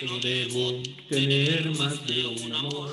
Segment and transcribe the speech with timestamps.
[0.00, 2.90] No debo tener más de un amor.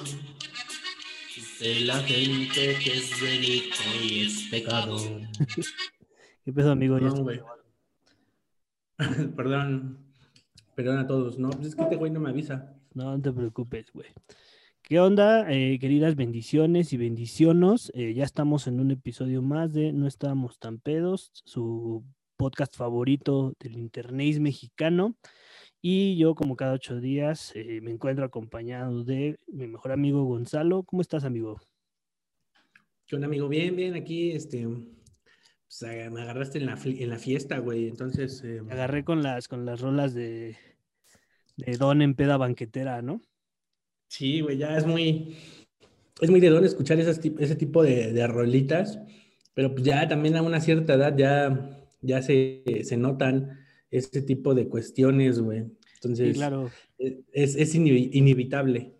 [1.34, 4.98] Dice la gente que es delito y es pecado.
[6.46, 7.00] ¿Qué pedo, amigo?
[7.00, 7.40] No, güey.
[9.36, 9.98] Perdón.
[10.76, 11.40] Perdón a todos.
[11.40, 12.76] No, pues es que este güey no me avisa.
[12.94, 14.10] No, no te preocupes, güey.
[14.84, 17.92] ¿Qué onda, eh, queridas bendiciones y bendicionos?
[17.96, 22.04] Eh, ya estamos en un episodio más de No estábamos tan pedos, su
[22.36, 25.16] podcast favorito del internet mexicano.
[25.82, 30.84] Y yo, como cada ocho días, eh, me encuentro acompañado de mi mejor amigo Gonzalo.
[30.84, 31.62] ¿Cómo estás, amigo?
[33.06, 33.48] ¿Qué onda, amigo?
[33.48, 37.88] Bien, bien, aquí, este, pues, me agarraste en la, en la fiesta, güey.
[37.88, 40.58] Entonces, eh, agarré con las, con las rolas de,
[41.56, 43.22] de Don en peda banquetera, ¿no?
[44.10, 45.38] sí, güey, ya es muy,
[46.20, 49.00] es muy de don escuchar esas, ese tipo de, de rolitas,
[49.54, 53.60] pero pues ya también a una cierta edad ya, ya se, se notan
[53.92, 55.62] ese tipo de cuestiones, güey.
[55.62, 56.70] Sí, Entonces, claro.
[56.98, 58.94] e- es, es inevi- inevitable.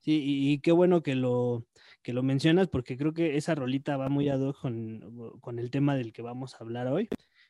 [0.00, 1.66] Sí, y, y qué bueno que lo,
[2.02, 5.70] que lo mencionas porque creo que esa rolita va muy ad hoc con, con el
[5.70, 7.08] tema del que vamos a hablar hoy.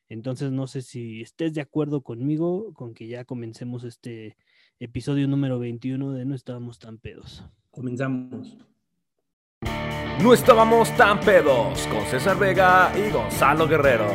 [0.08, 4.36] Entonces no sé si estés de acuerdo conmigo con que ya comencemos este
[4.80, 7.44] episodio número 21 de No estábamos tan pedos.
[7.70, 8.58] Comenzamos.
[10.20, 14.08] No estábamos tan pedos con César Vega y Gonzalo Guerrero.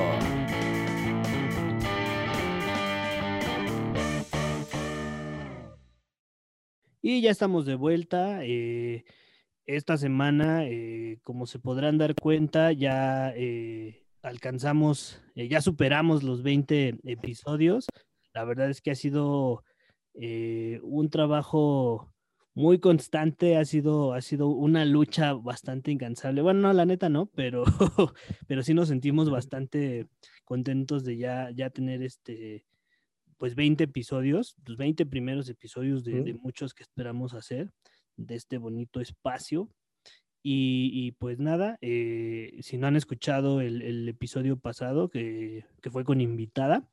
[7.07, 8.43] Y ya estamos de vuelta.
[8.43, 9.05] eh,
[9.67, 16.97] esta semana, eh, como se podrán dar cuenta, ya eh, alcanzamos, ya superamos los 20
[17.03, 17.85] episodios.
[18.33, 19.63] La verdad es que ha sido
[20.15, 22.11] un trabajo
[22.55, 26.41] muy constante, ha sido, ha sido una lucha bastante incansable.
[26.41, 27.65] Bueno, no, la neta no, pero,
[28.47, 30.07] pero sí nos sentimos bastante
[30.43, 32.65] contentos de ya, ya tener este,
[33.37, 37.71] pues 20 episodios, los 20 primeros episodios de, muchos que esperamos hacer
[38.17, 39.69] de este bonito espacio.
[40.47, 45.89] Y, y pues nada, eh, si no han escuchado el, el episodio pasado que, que
[45.89, 46.87] fue con invitada,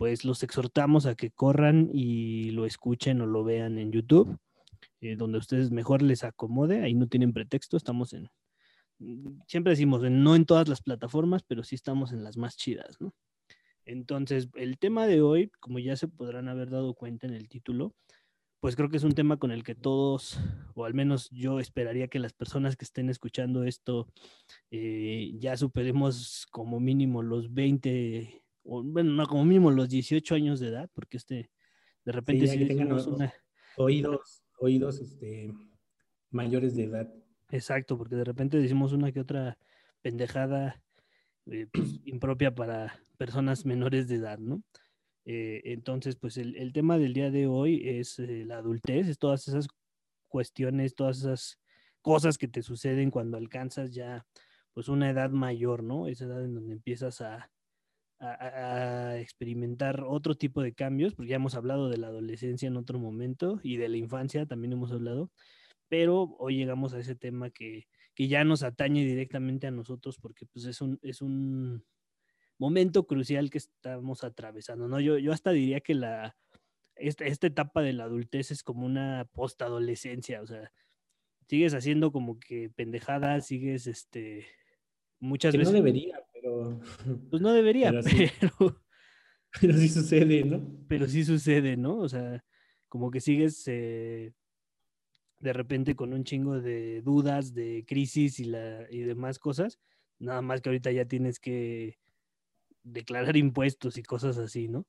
[0.00, 4.38] pues los exhortamos a que corran y lo escuchen o lo vean en YouTube,
[5.02, 8.30] eh, donde a ustedes mejor les acomode, ahí no tienen pretexto, estamos en,
[9.46, 13.14] siempre decimos, no en todas las plataformas, pero sí estamos en las más chidas, ¿no?
[13.90, 17.92] Entonces, el tema de hoy, como ya se podrán haber dado cuenta en el título,
[18.60, 20.38] pues creo que es un tema con el que todos,
[20.74, 24.06] o al menos yo esperaría que las personas que estén escuchando esto
[24.70, 30.60] eh, ya superemos como mínimo los 20, o bueno, no, como mínimo los 18 años
[30.60, 31.50] de edad, porque este,
[32.04, 33.34] de repente sí tengan o- una,
[33.76, 35.52] Oídos, oídos, este,
[36.30, 37.12] mayores de edad.
[37.50, 39.58] exacto, porque de repente decimos una que otra
[40.02, 40.80] pendejada
[41.46, 44.62] eh, pues, impropia para personas menores de edad, ¿no?
[45.24, 49.46] Eh, entonces, pues el, tema del día de hoy es eh, la adultez, es todas
[49.48, 49.68] esas
[50.28, 51.60] cuestiones, todas esas
[52.02, 54.26] cosas que te suceden cuando alcanzas ya
[54.72, 56.06] pues una edad mayor, ¿no?
[56.06, 57.50] Esa edad en donde empiezas a-
[58.20, 62.98] a experimentar otro tipo de cambios, porque ya hemos hablado de la adolescencia en otro
[62.98, 65.30] momento y de la infancia también hemos hablado,
[65.88, 67.88] pero hoy llegamos a ese tema que,
[68.20, 71.86] que ya nos atañe directamente a nosotros porque pues es un, es un
[72.58, 75.00] momento crucial que estamos atravesando, ¿no?
[75.00, 76.36] Yo, yo hasta diría que la,
[76.96, 80.70] esta, esta etapa de la adultez es como una postadolescencia, o sea,
[81.48, 84.44] sigues haciendo como que pendejadas, sigues, este,
[85.18, 86.78] muchas Que no veces, debería, pero,
[87.30, 88.26] pues no debería, pero sí.
[88.38, 88.82] pero,
[89.62, 90.84] pero sí sucede, ¿no?
[90.88, 91.96] pero sí sucede, ¿no?
[91.96, 92.44] O sea,
[92.90, 94.34] como que sigues eh,
[95.40, 99.80] de repente con un chingo de dudas, de crisis y, la, y demás cosas,
[100.18, 101.98] nada más que ahorita ya tienes que
[102.82, 104.86] declarar impuestos y cosas así, ¿no?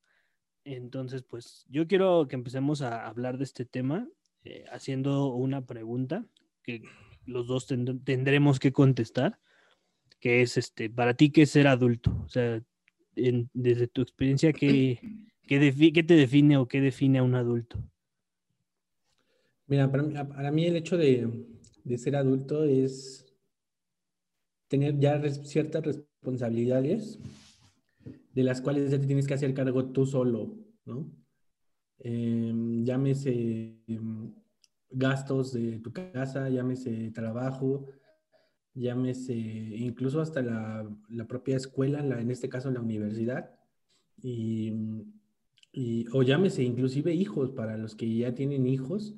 [0.64, 4.08] Entonces, pues yo quiero que empecemos a hablar de este tema
[4.44, 6.26] eh, haciendo una pregunta
[6.64, 6.84] que
[7.26, 9.40] los dos tend- tendremos que contestar,
[10.20, 12.16] que es, este, para ti, ¿qué es ser adulto?
[12.26, 12.62] O sea,
[13.16, 15.00] desde tu experiencia, ¿qué,
[15.48, 17.80] qué, qué te define o qué define a un adulto?
[19.72, 21.30] Mira, para mí, el hecho de,
[21.86, 23.26] de ser adulto es
[24.68, 27.18] tener ya ciertas responsabilidades
[28.34, 31.10] de las cuales ya te tienes que hacer cargo tú solo, ¿no?
[32.00, 34.34] Em, llámese em,
[34.90, 37.88] gastos de tu casa, llámese trabajo,
[38.74, 43.52] llámese incluso hasta la, la propia escuela, la- en este caso la universidad,
[44.22, 44.74] y,
[45.72, 49.16] y- o llámese inclusive hijos, para los que ya tienen hijos,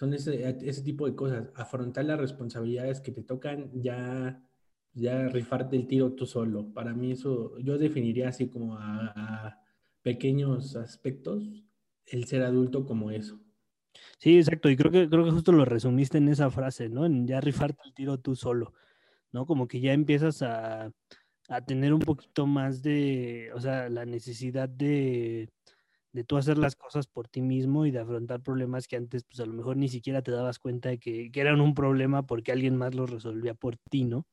[0.00, 4.42] son ese, ese tipo de cosas, afrontar las responsabilidades que te tocan ya,
[4.94, 6.72] ya rifarte el tiro tú solo.
[6.72, 9.58] Para mí eso, yo definiría así como a,
[10.00, 11.66] pequeños aspectos
[12.06, 13.38] el ser adulto como eso.
[14.16, 17.04] Sí, exacto, y creo que, creo que justo lo resumiste en esa frase, ¿no?
[17.04, 18.72] En ya rifarte el tiro tú solo,
[19.32, 19.44] ¿no?
[19.44, 20.90] Como que ya empiezas a,
[21.50, 25.50] a tener un poquito más de, o sea, la necesidad de,
[26.12, 29.40] de tú hacer las cosas por ti mismo y de afrontar problemas que antes, pues
[29.40, 32.52] a lo mejor ni siquiera te dabas cuenta de que, que eran un problema porque
[32.52, 34.26] alguien más los resolvía por ti, ¿no?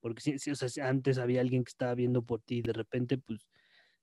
[0.00, 3.48] Porque si, sea, antes había alguien que estaba viendo por ti y de repente, pues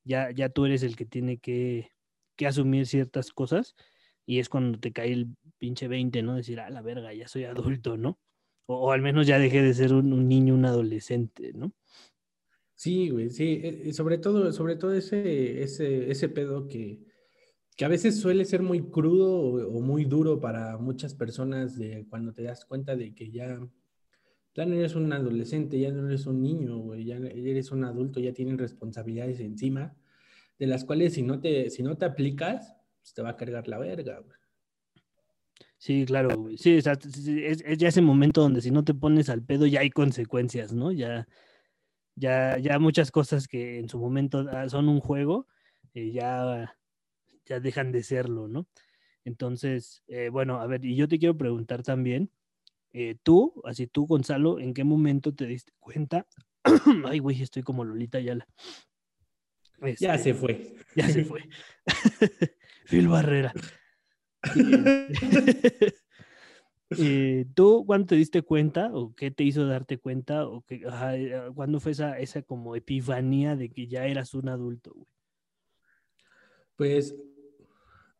[0.03, 1.91] ya, ya tú eres el que tiene que,
[2.35, 3.75] que asumir ciertas cosas
[4.25, 6.35] y es cuando te cae el pinche 20, ¿no?
[6.35, 8.19] Decir, ah, la verga, ya soy adulto, ¿no?
[8.65, 11.73] O, al menos ya dejé de ser un, niño, un adolescente, ¿no?
[12.83, 16.99] Sí, güey, sí, eh, sobre todo, sobre todo ese, ese, ese pedo que,
[17.77, 22.33] que a veces suele ser muy crudo o, muy duro para muchas personas de cuando
[22.33, 23.57] te das cuenta de que ya,
[24.53, 28.19] ya no eres un adolescente, ya no eres un niño, güey, ya eres un adulto,
[28.19, 29.95] ya tienes responsabilidades encima,
[30.59, 33.69] de las cuales si no te, si no te aplicas, pues te va a cargar
[33.69, 34.37] la verga, güey.
[35.77, 39.79] Sí, claro, Sí, es, ya ese momento donde si no te pones al pedo ya
[39.79, 40.91] hay consecuencias, ¿no?
[40.91, 41.29] Ya,
[42.15, 45.47] ya, ya muchas cosas que en su momento ah, son un juego,
[45.93, 46.75] eh, ya,
[47.45, 48.67] ya dejan de serlo, ¿no?
[49.25, 52.29] Entonces, eh, bueno, a ver, y yo te quiero preguntar también,
[52.91, 56.27] eh, tú, así tú, Gonzalo, ¿en qué momento te diste cuenta?
[57.05, 58.47] Ay, güey, estoy como Lolita Yala.
[59.99, 60.75] ya se fue.
[60.95, 61.41] Ya se fue.
[62.85, 63.53] Phil Barrera.
[67.55, 71.79] ¿Tú cuándo te diste cuenta o qué te hizo darte cuenta o que, eh, cuándo
[71.79, 75.07] fue esa, esa como epifanía de que ya eras un adulto?
[76.75, 77.15] Pues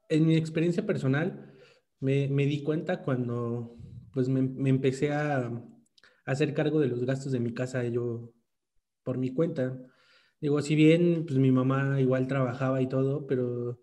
[0.09, 1.53] en mi experiencia personal
[1.99, 3.77] me, di cuenta cuando
[4.11, 5.61] pues me, empecé a, a,
[6.25, 8.33] hacer cargo de los gastos de mi casa yo
[9.03, 9.77] por mi cuenta.
[10.39, 13.82] Digo, si bien pues mi mamá igual trabajaba y todo, pero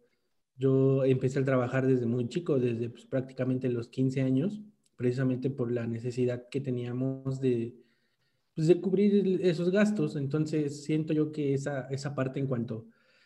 [0.60, 4.60] yo empecé a trabajar desde muy chico, desde pues, prácticamente los 15 años,
[4.94, 7.74] precisamente por la necesidad que teníamos de,
[8.54, 10.16] pues, de cubrir esos gastos.
[10.16, 12.84] Entonces, siento yo que esa, esa parte en cuanto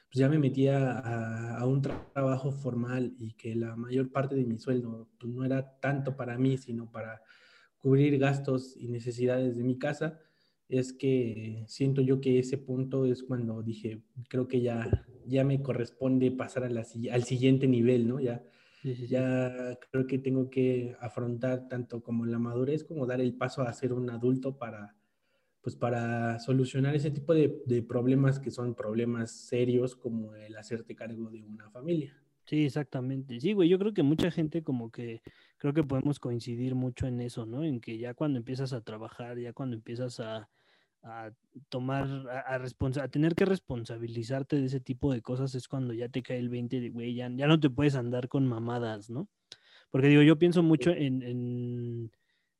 [0.08, 0.96] pues, ya me metía
[1.58, 5.81] a, un trabajo formal y que la mayor parte de mi sueldo pues, no era
[5.81, 7.20] tanto para mí, sino para
[7.78, 10.20] cubrir gastos y necesidades de mi casa,
[10.69, 15.62] es que siento yo que ese punto es cuando dije, creo que ya, ya me
[15.62, 18.21] corresponde pasar a la, al siguiente nivel, ¿no?
[18.21, 18.43] Ya,
[18.82, 23.73] ya creo que tengo que afrontar tanto como la madurez como dar el paso a
[23.73, 24.97] ser un adulto para,
[25.62, 30.94] pues para solucionar ese tipo de, de problemas que son problemas serios como el hacerte
[30.94, 32.20] cargo de una familia.
[32.47, 33.41] Sí, exactamente.
[33.41, 35.23] Sí, güey, yo creo que mucha gente como que
[35.56, 37.65] creo que podemos coincidir mucho en eso, ¿no?
[37.65, 40.50] En que ya cuando empiezas a trabajar, ya cuando empiezas a,
[41.05, 41.31] a
[41.69, 46.23] tomar, a, a, tener que responsabilizarte de ese tipo de cosas es cuando ya te
[46.23, 49.29] cae el 20 de, güey, ya, no te puedes andar con mamadas, ¿no?
[49.91, 52.11] Porque digo, yo pienso mucho en, en,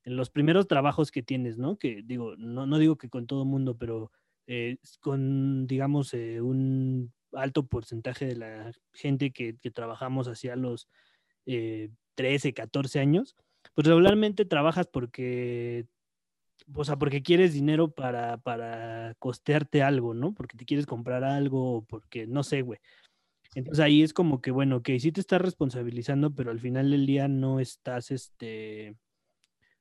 [0.05, 1.79] los primeros trabajos que tienes, ¿no?
[1.79, 4.12] Que digo, no, no digo que con todo mundo, pero
[4.46, 10.88] eh, con, digamos, eh, un alto porcentaje de la gente que, que trabajamos hacia los
[11.46, 13.35] 13, eh, 14 años,
[13.75, 15.87] pues regularmente trabajas porque
[16.74, 20.34] o sea, porque quieres dinero para, para costearte algo, ¿no?
[20.34, 22.80] Porque te quieres comprar algo, porque, no sé, güey.
[23.54, 27.06] Entonces ahí es como que, bueno, que sí te estás responsabilizando, pero al final del
[27.06, 28.96] día no estás, este,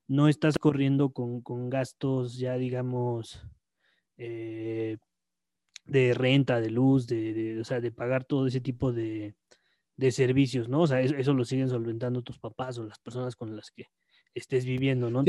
[0.07, 3.45] no estás corriendo con, con gastos ya, digamos,
[4.17, 4.97] eh,
[5.85, 9.35] de renta, de luz, de, de, o sea, de pagar todo ese tipo de,
[9.97, 10.81] de servicios, ¿no?
[10.81, 13.87] O sea, eso, eso, lo siguen solventando tus papás o las personas con las que
[14.33, 15.23] estés viviendo, ¿no?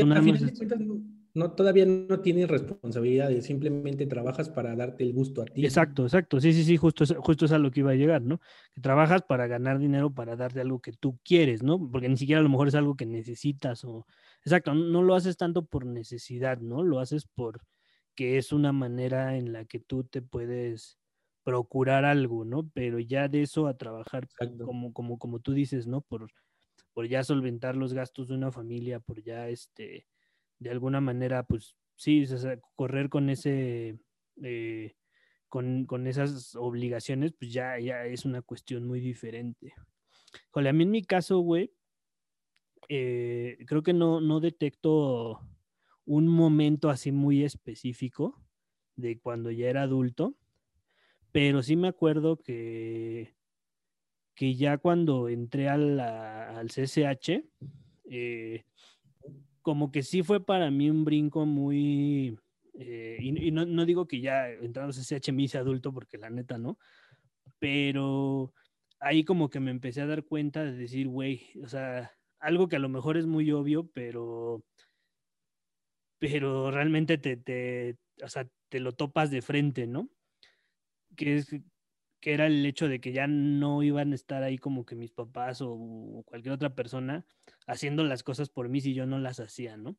[1.34, 5.64] no, todavía no tienes responsabilidades, simplemente trabajas para darte el gusto a ti.
[5.64, 6.40] Exacto, exacto.
[6.40, 8.40] Sí, sí, sí, justo, justo es a lo que iba a llegar, ¿no?
[8.72, 11.90] Que trabajas para ganar dinero, para darte algo que tú quieres, ¿no?
[11.90, 14.06] Porque ni siquiera a lo mejor es algo que necesitas o...
[14.44, 16.82] Exacto, no lo haces tanto por necesidad, ¿no?
[16.82, 17.62] Lo haces por
[18.14, 20.98] que es una manera en la que tú te puedes
[21.42, 22.68] procurar algo, ¿no?
[22.72, 24.28] Pero ya de eso a trabajar
[24.64, 26.00] como, como, como tú dices, ¿no?
[26.00, 26.30] Por,
[26.94, 30.06] por ya solventar los gastos de una familia, por ya este
[30.58, 32.24] de alguna manera, pues sí,
[32.74, 33.98] correr con ese,
[34.42, 34.96] eh,
[35.48, 39.74] con, con, esas obligaciones, pues ya, ya es una cuestión muy diferente.
[40.52, 41.72] A mí en mi caso, güey,
[42.88, 45.40] eh, creo que no, no detecto
[46.06, 48.40] un momento así muy específico
[48.96, 50.34] de cuando ya era adulto,
[51.32, 53.33] pero sí me acuerdo que,
[54.34, 57.44] que ya cuando entré al, al CCH,
[58.10, 58.64] eh,
[59.62, 62.38] como que sí fue para mí un brinco muy,
[62.74, 66.58] eh, y, no, digo que ya entrando a CCH me hice adulto, porque la neta
[66.58, 66.78] no,
[67.58, 68.52] pero
[69.00, 72.76] ahí como que me empecé a dar cuenta de decir, güey, o sea, algo que
[72.76, 74.64] a lo mejor es muy obvio, pero,
[76.18, 80.10] pero realmente te, te, o sea, te lo topas de frente, ¿no?
[81.16, 81.48] Que es
[82.24, 85.12] que era el hecho de que ya no iban a estar ahí como que mis
[85.12, 87.26] papás o, cualquier otra persona
[87.66, 89.98] haciendo las cosas por mí si yo no las hacía, ¿no?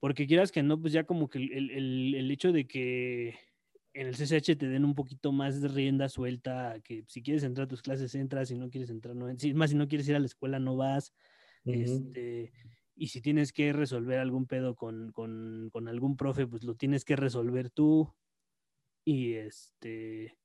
[0.00, 3.38] Porque quieras que no, pues ya como que el, el, el hecho de que
[3.92, 7.66] en el CCH te den un poquito más de rienda suelta, que si quieres entrar
[7.66, 10.16] a tus clases entras, si no quieres entrar no, si, más si no quieres ir
[10.16, 11.14] a la escuela no vas,
[11.66, 12.52] este,
[12.96, 17.04] y si tienes que resolver algún pedo con, con, con, algún profe, pues lo tienes
[17.04, 18.12] que resolver tú,
[19.04, 20.36] y este,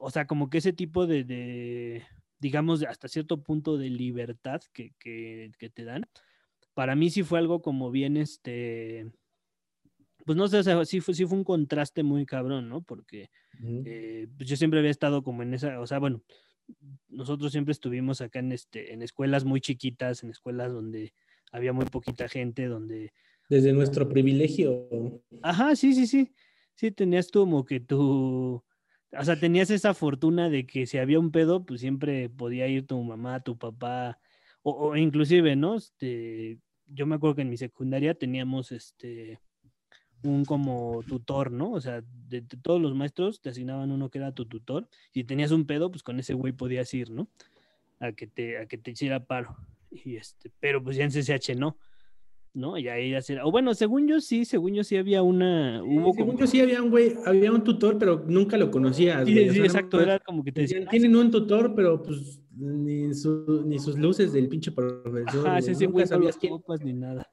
[0.00, 2.04] o sea, como que ese tipo de, de
[2.38, 6.06] digamos, hasta cierto punto de libertad que, que, que, te dan,
[6.74, 9.10] para mí sí fue algo como bien, este,
[10.24, 12.82] pues no sé, o sea, sí fue, sí fue un contraste muy cabrón, ¿no?
[12.82, 13.30] Porque
[13.62, 16.22] eh, pues yo siempre había estado como en esa, o sea, bueno,
[17.08, 21.14] nosotros siempre estuvimos acá en, este, en escuelas muy chiquitas, en escuelas donde
[21.50, 23.12] había muy poquita gente, donde...
[23.48, 25.22] Desde nuestro privilegio.
[25.42, 26.34] Ajá, sí, sí, sí.
[26.74, 28.62] Sí, tenías tú como que tú
[29.12, 32.86] o sea, tenías esa fortuna de que si había un pedo, pues siempre podía ir
[32.86, 34.18] tu mamá, tu papá,
[34.62, 35.76] o, inclusive, ¿no?
[35.76, 39.40] Este, yo me acuerdo que en mi secundaria teníamos este
[40.24, 41.72] un como tutor, ¿no?
[41.72, 44.88] O sea, de, todos los maestros te asignaban uno que era tu tutor.
[45.12, 47.28] Si tenías un pedo, pues con ese güey podías ir, ¿no?
[48.00, 49.56] A que te, a que te hiciera paro.
[49.90, 51.78] Y este, pero pues ya en CCH no.
[52.58, 52.76] ¿No?
[52.76, 56.36] Y ahí ya o bueno, según yo sí, según yo sí había una, hubo según
[56.36, 59.26] yo sí había un güey, había un tutor, pero nunca lo conocías.
[59.26, 60.86] Sí, sí, exacto, era como que te decían.
[60.88, 63.14] Tienen un tutor, pero pues ni, ni
[63.78, 65.48] sus luces del pinche profesor.
[65.48, 66.54] Ah, sí, sí, güey, sabías quién.
[66.84, 67.30] ni nada.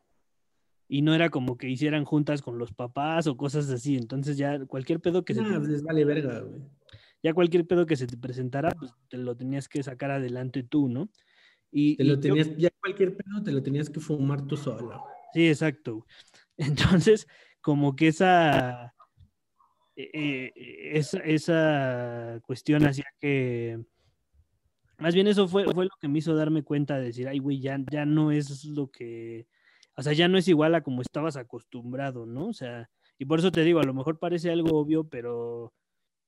[0.88, 4.63] Y no era como que hicieran juntas con los papás o cosas así, entonces ya
[4.65, 5.60] cualquier pedo que se te...
[5.67, 6.62] les vale verga, güey.
[7.24, 10.89] Ya cualquier pedo que se te presentara, pues te lo tenías que sacar adelante tú,
[10.89, 11.10] ¿no?
[11.72, 15.03] Y, te lo tenías, ya cualquier pedo te lo tenías que fumar tú solo.
[15.36, 16.06] Sí, exacto.
[16.58, 17.27] Entonces,
[17.60, 18.96] como que esa,
[19.98, 20.54] eh,
[20.94, 23.84] esa, esa, cuestión hacía que,
[24.98, 27.60] más bien eso fue, fue lo que me hizo darme cuenta de decir, ay, güey,
[27.60, 29.46] ya, ya no es lo que,
[29.98, 32.48] o sea, ya no es igual a como estabas acostumbrado, ¿no?
[32.48, 35.74] O sea, y por eso te digo, a lo mejor parece algo obvio, pero,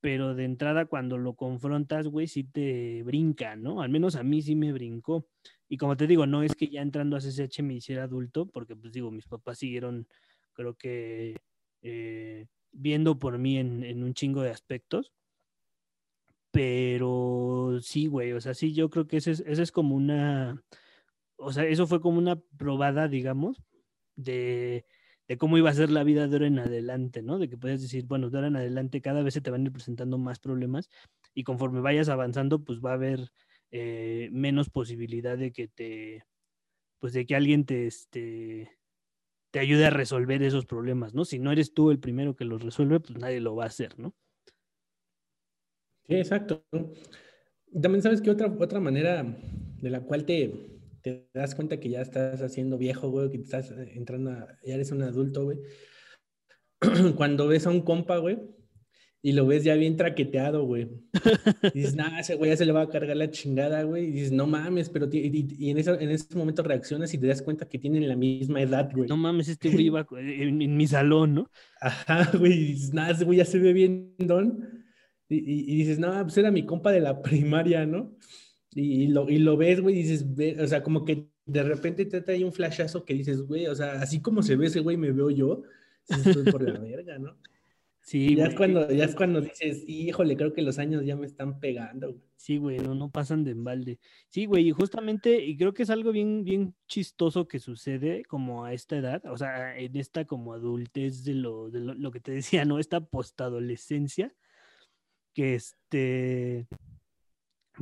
[0.02, 3.82] pero de entrada cuando lo confrontas, güey, sí te brinca, ¿no?
[3.82, 5.28] Al menos a mí sí me brincó.
[5.70, 8.76] Y como te digo, no es que ya entrando a CCH me hiciera adulto, porque
[8.76, 10.08] pues digo, mis papás siguieron,
[10.54, 11.36] creo que,
[11.82, 15.12] eh, viendo por mí en, un chingo de aspectos.
[16.52, 20.64] Pero sí, güey, o sea, sí, yo creo que ese es, ese es como una,
[21.38, 23.62] o sea, eso fue como una probada, digamos,
[24.16, 24.86] de,
[25.28, 27.38] de cómo iba a ser la vida de ahora en adelante, ¿no?
[27.38, 29.66] De que puedes decir, bueno, de ahora en adelante cada vez se te van a
[29.66, 30.90] ir presentando más problemas
[31.34, 33.32] y conforme vayas avanzando, pues va a haber
[33.72, 36.26] eh, menos posibilidad de que te,
[37.00, 38.78] pues de que alguien te, este,
[39.52, 41.26] te ayude a resolver esos problemas, ¿no?
[41.26, 43.98] Si no eres tú el primero que los resuelve, pues nadie lo va a hacer,
[44.00, 44.16] ¿no?
[46.08, 46.66] Sí, exacto.
[47.82, 52.02] También sabes que otra, otra manera de la cual te, te das cuenta que ya
[52.02, 55.60] estás haciendo viejo, güey, que estás entrando a, ya eres un adulto, güey.
[57.18, 58.40] Cuando ves a un compa, güey,
[59.28, 60.88] y lo ves ya bien traqueteado, güey.
[61.74, 64.06] Y dices, nah, ese güey ya se le va a cargar la chingada, güey.
[64.06, 67.42] Y dices, no mames, pero y, en, ese, en ese momento reaccionas y te das
[67.42, 69.10] cuenta que tienen la misma edad, güey.
[69.10, 71.52] No mames, este güey iba en, mi salón, ¿no?
[71.82, 72.54] Ajá, güey.
[72.54, 74.66] Y dices, nah, ese güey ya se ve bien don.
[75.28, 78.16] Y, y, dices, no, pues era mi compa de la primaria, ¿no?
[78.72, 80.26] Y, lo, y lo ves, güey, y dices,
[80.58, 84.02] o sea, como que de repente te trae un flashazo que dices, güey, o sea,
[84.02, 85.64] así como se ve ese güey, me veo yo.
[86.08, 87.36] Estoy por la verga, ¿no?
[88.08, 91.26] Sí, ya es cuando, ya es cuando dices, híjole, creo que los años ya me
[91.26, 92.16] están pegando.
[92.38, 94.00] Sí, güey, no, no pasan de embalde.
[94.30, 98.64] Sí, güey, y justamente, y creo que es algo bien, bien chistoso que sucede como
[98.64, 102.32] a esta edad, o sea, en esta como adultez de lo, de lo, que te
[102.62, 102.80] decía, ¿no?
[102.80, 104.34] Esta postadolescencia,
[105.34, 106.66] que este,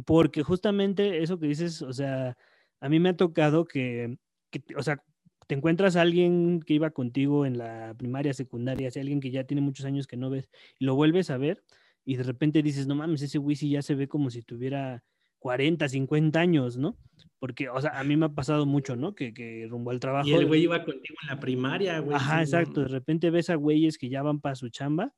[0.06, 2.36] porque justamente eso que dices, o sea,
[2.80, 4.18] a mí me ha tocado que,
[4.50, 5.04] que o sea,
[5.48, 9.44] te encuentras a alguien que iba contigo en la primaria, secundaria, si alguien que ya
[9.44, 10.50] tiene muchos años que no ves,
[10.80, 11.64] y lo vuelves a ver,
[12.04, 15.04] y de repente dices, no mames, ese güey ya se ve como si tuviera
[15.40, 16.98] 40, 50 años, ¿no?
[17.40, 19.14] Porque, o sea, a mí me ha pasado mucho, ¿no?
[19.14, 20.28] Que, que rumbo al trabajo.
[20.28, 22.16] Y el güey iba contigo en la primaria, güey.
[22.16, 22.82] Ajá, exacto.
[22.82, 25.14] De repente ves a güeyes que ya van para su chamba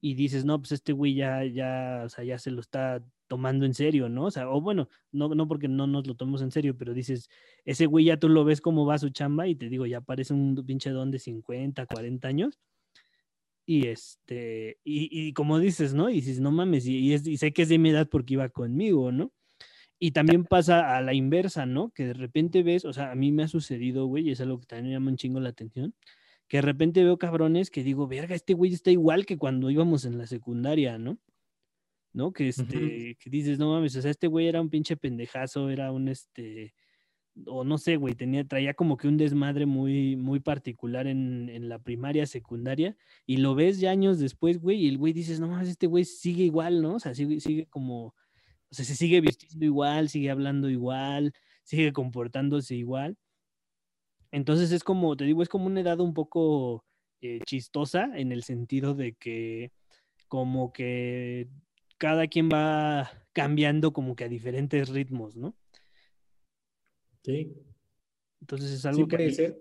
[0.00, 3.64] y dices, no, pues este güey ya, ya, o sea, ya se lo está tomando
[3.64, 4.24] en serio, ¿no?
[4.24, 7.30] O sea, o bueno, no, no porque no nos lo tomemos en serio, pero dices,
[7.64, 10.34] ese güey ya tú lo ves cómo va su chamba y te digo, ya parece
[10.34, 12.58] un pinche don de 50, 40 años.
[13.64, 16.10] Y este, y, y como dices, ¿no?
[16.10, 19.12] Y dices, no mames, y, y, sé que es de mi edad porque iba conmigo,
[19.12, 19.32] ¿no?
[20.00, 21.90] Y también pasa a la inversa, ¿no?
[21.90, 24.58] Que de repente ves, o sea, a mí me ha sucedido, güey, y es algo
[24.58, 25.94] que también me llama un chingo la atención,
[26.48, 30.04] que de repente veo cabrones que digo, verga, este güey está igual que cuando íbamos
[30.04, 31.20] en la secundaria, ¿no?
[32.12, 32.32] ¿No?
[32.32, 35.92] Que este, que dices, no mames, o sea, este güey era un pinche pendejazo, era
[35.92, 36.74] un este,
[37.46, 41.68] o no sé, güey, tenía, traía como que un desmadre muy, muy particular en, en,
[41.68, 45.48] la primaria, secundaria, y lo ves ya años después, güey, y el güey dices, no
[45.48, 46.96] mames, este güey sigue igual, ¿no?
[46.96, 48.14] O sea, sigue, sigue como
[48.70, 51.32] o sea, se sigue vistiendo igual, sigue hablando igual,
[51.64, 53.16] sigue comportándose igual.
[54.30, 56.84] Entonces es como, te digo, es como una edad un poco
[57.20, 59.72] eh, chistosa en el sentido de que
[60.28, 61.48] como que
[62.00, 65.54] cada quien va cambiando como que a diferentes ritmos, ¿no?
[67.22, 67.54] Sí.
[68.40, 69.30] Entonces es algo que...
[69.30, 69.60] ser.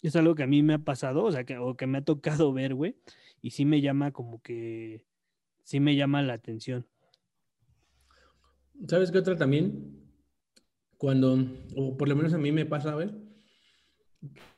[0.00, 2.04] Es algo que a mí me ha pasado, o sea, que, o que me ha
[2.04, 2.96] tocado ver, güey,
[3.42, 5.04] y sí me llama como que
[5.64, 6.86] sí me llama la atención.
[8.88, 10.00] ¿Sabes qué otra también?
[10.96, 11.36] Cuando,
[11.76, 13.10] o por lo menos a mí me pasa, güey,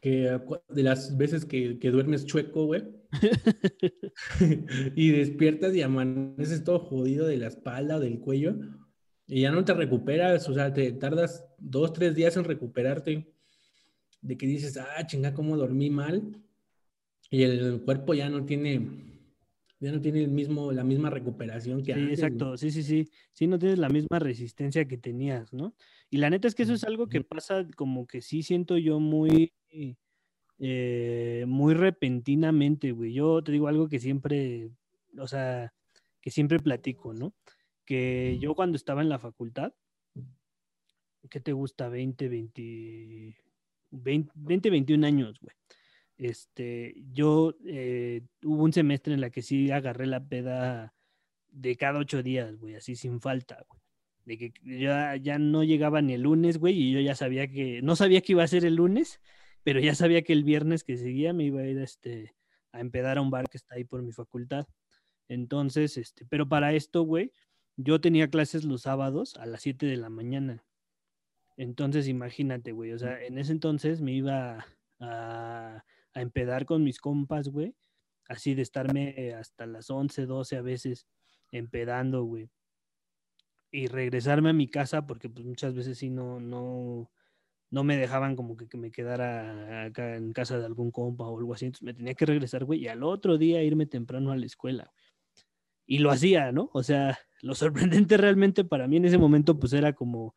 [0.01, 2.85] que de las veces que, duermes chueco, güey,
[4.95, 8.57] y despiertas y amaneces todo jodido de la espalda o del cuello,
[9.27, 13.33] y ya no te recuperas, o sea, te tardas dos, tres días en recuperarte,
[14.21, 16.43] de que dices, ah, chinga, cómo dormí mal,
[17.31, 19.18] y el cuerpo ya no tiene
[19.81, 22.19] ya no tiene el mismo, la misma recuperación que sí, antes.
[22.19, 23.09] Exacto, sí, sí, sí.
[23.33, 25.75] Sí, no tienes la misma resistencia que tenías, ¿no?
[26.11, 28.99] Y la neta es que eso es algo que pasa como que sí siento yo
[28.99, 29.53] muy,
[30.59, 33.13] eh, muy repentinamente, güey.
[33.13, 34.71] Yo te digo algo que siempre,
[35.17, 35.73] o sea,
[36.21, 37.35] que siempre platico, ¿no?
[37.85, 39.73] Que yo cuando estaba en la facultad,
[41.31, 41.89] ¿qué te gusta?
[41.89, 43.37] 20, 20,
[43.91, 45.55] 20, 20 21 años, güey
[46.19, 50.95] este, yo eh, hubo un semestre en la que sí agarré la peda
[51.51, 53.81] de cada ocho días, güey, así sin falta, güey.
[54.25, 57.81] De que ya, ya no llegaba ni el lunes, güey, y yo ya sabía que,
[57.83, 59.21] no sabía que iba a ser el lunes,
[59.63, 62.35] pero ya sabía que el viernes que seguía me iba a ir este,
[62.73, 64.67] a empedar a un bar que está ahí por mi facultad.
[65.29, 67.33] Entonces, este, pero para esto, güey,
[67.77, 70.65] yo tenía clases los sábados a las 7 de la mañana.
[71.57, 74.67] Entonces, imagínate, güey, o sea, en ese entonces me iba
[75.01, 77.75] a a empedar con mis compas, güey.
[78.29, 81.07] Así de estarme hasta las 11, 12 a veces
[81.51, 82.51] empedando, güey.
[83.71, 87.11] Y regresarme a mi casa porque pues muchas veces sí no, no,
[87.71, 91.39] no me dejaban como que, que, me quedara acá en casa de algún compa o
[91.39, 91.67] algo así.
[91.67, 94.93] Entonces me tenía que regresar, güey, y al otro día irme temprano a la escuela.
[95.87, 96.71] Y lo hacía, ¿no?
[96.73, 100.35] O sea, lo sorprendente realmente para mí en ese momento pues era como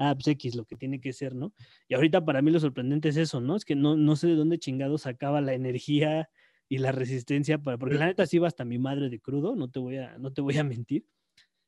[0.00, 1.52] ah, pues X, lo que tiene que ser, ¿no?
[1.86, 3.54] Y ahorita para mí lo sorprendente es eso, ¿no?
[3.54, 6.30] Es que no, no sé de dónde chingado sacaba la energía
[6.68, 9.68] y la resistencia para, porque la neta sí iba hasta mi madre de crudo, no
[9.68, 11.06] te voy a, no te voy a mentir,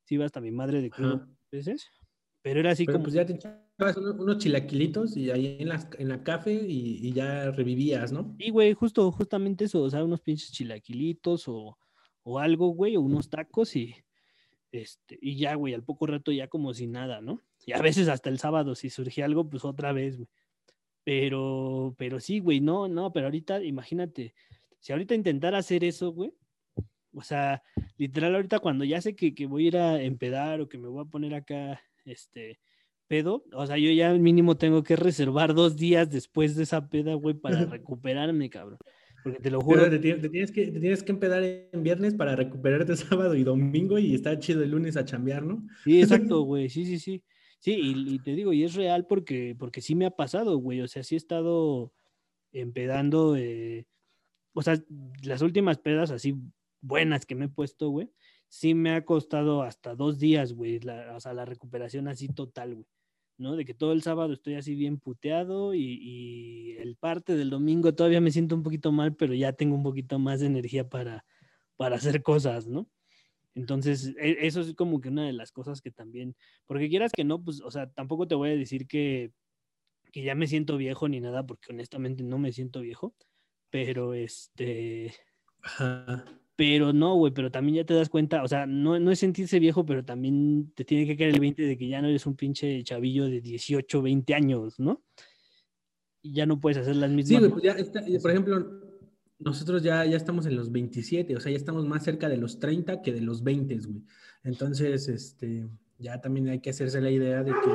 [0.05, 1.87] sí iba hasta mi madre de crudo veces,
[2.41, 3.03] pero era así como...
[3.03, 7.13] Pues ya te echabas unos, chilaquilitos y ahí en la, en la café y, y
[7.13, 8.35] ya revivías, ¿no?
[8.39, 11.77] Sí, güey, justo, justamente eso, o sea, unos pinches chilaquilitos o,
[12.23, 13.95] o algo, güey, o unos tacos y,
[14.71, 17.43] este, y ya, güey, al poco rato ya como si nada, ¿no?
[17.67, 20.29] Y a veces hasta el sábado, si surgía algo, pues otra vez, güey.
[21.05, 24.35] Pero, pero sí, güey, no, no, pero ahorita, imagínate,
[24.79, 26.33] si ahorita intentara hacer eso, güey,
[27.13, 27.63] o sea,
[27.99, 30.89] literal, ahorita cuando ya sé que, que voy a ir a empedar o que me
[30.89, 32.61] voy a poner acá, este,
[33.09, 37.15] pedo, o sea, yo ya mínimo tengo que reservar dos días después de esa peda,
[37.15, 38.79] güey, para recuperarme, cabrón.
[39.23, 39.89] Porque te lo juro.
[39.89, 44.15] te, tienes que, te tienes que empedar en viernes para recuperarte sábado y domingo y
[44.15, 45.67] está chido el lunes a chambear, ¿no?
[45.85, 47.23] Sí, exacto, güey, sí, sí, sí.
[47.63, 50.81] Sí, y, te digo, y es real porque, porque sí me ha pasado, güey.
[50.81, 51.93] O sea, sí he estado
[52.51, 53.87] empedando, eh,
[54.53, 54.83] o sea,
[55.23, 56.35] las últimas pedas así
[56.81, 58.11] buenas que me he puesto, güey,
[58.49, 60.81] sí me ha costado hasta dos días, güey,
[61.15, 62.87] o sea, la recuperación así total, güey,
[63.39, 63.55] ¿no?
[63.55, 67.95] De que todo el sábado estoy así bien puteado y, y, el parte del domingo
[67.95, 71.25] todavía me siento un poquito mal, pero ya tengo un poquito más de energía para,
[71.77, 72.89] para hacer cosas, ¿no?
[73.55, 76.37] Entonces, e, eso es como que una de las cosas que también,
[76.67, 79.33] porque quieras que no, pues, o sea, tampoco te voy a decir que,
[80.13, 83.15] que ya me siento viejo ni nada, porque honestamente no me siento viejo,
[83.71, 85.13] pero este...
[86.55, 89.59] Pero no, güey, pero también ya te das cuenta, o sea, no, no es sentirse
[89.59, 92.37] viejo, pero también te tiene que caer el 20 de que ya no eres un
[92.37, 95.03] pinche chavillo de 18, 20 años, ¿no?
[96.21, 97.43] Y ya no puedes hacer las mismas.
[97.43, 98.82] Sí, pues ya está, por ejemplo,
[99.45, 102.59] nosotros ya, ya estamos en los 27, o sea, ya estamos más cerca de los
[102.59, 104.03] 30 que de los 20, güey.
[104.45, 107.71] Entonces, este, ya también hay que hacerse la idea de que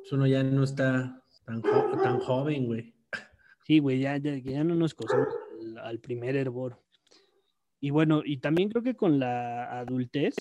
[0.00, 2.94] pues, uno ya no está tan, tan joven, güey.
[3.64, 5.28] Sí, güey, ya, ya, ya no nos cosemos
[5.82, 6.82] al, primer hervor.
[7.80, 10.34] Y bueno, y también creo que con la adultez,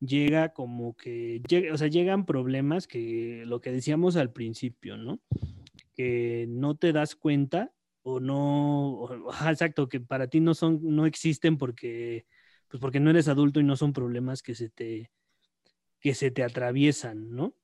[0.00, 1.42] llega como que,
[1.72, 5.20] o sea, llegan problemas que lo que decíamos al principio, ¿no?
[5.94, 7.73] Que no te das cuenta
[8.04, 9.08] o no,
[9.48, 12.26] exacto, que para ti no son, no existen porque,
[12.68, 15.10] pues porque no eres adulto y no son problemas que se te,
[16.00, 17.54] que se te atraviesan, ¿no?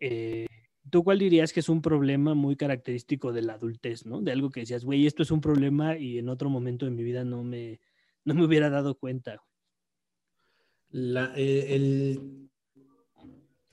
[0.00, 0.46] Eh,
[0.88, 4.22] ¿Tú cuál dirías que es un problema muy característico de la adultez, ¿no?
[4.22, 7.02] De algo que decías, güey, esto es un problema y en otro momento de mi
[7.02, 7.78] vida no me,
[8.24, 9.42] no me hubiera dado cuenta.
[10.88, 12.50] La, eh, el,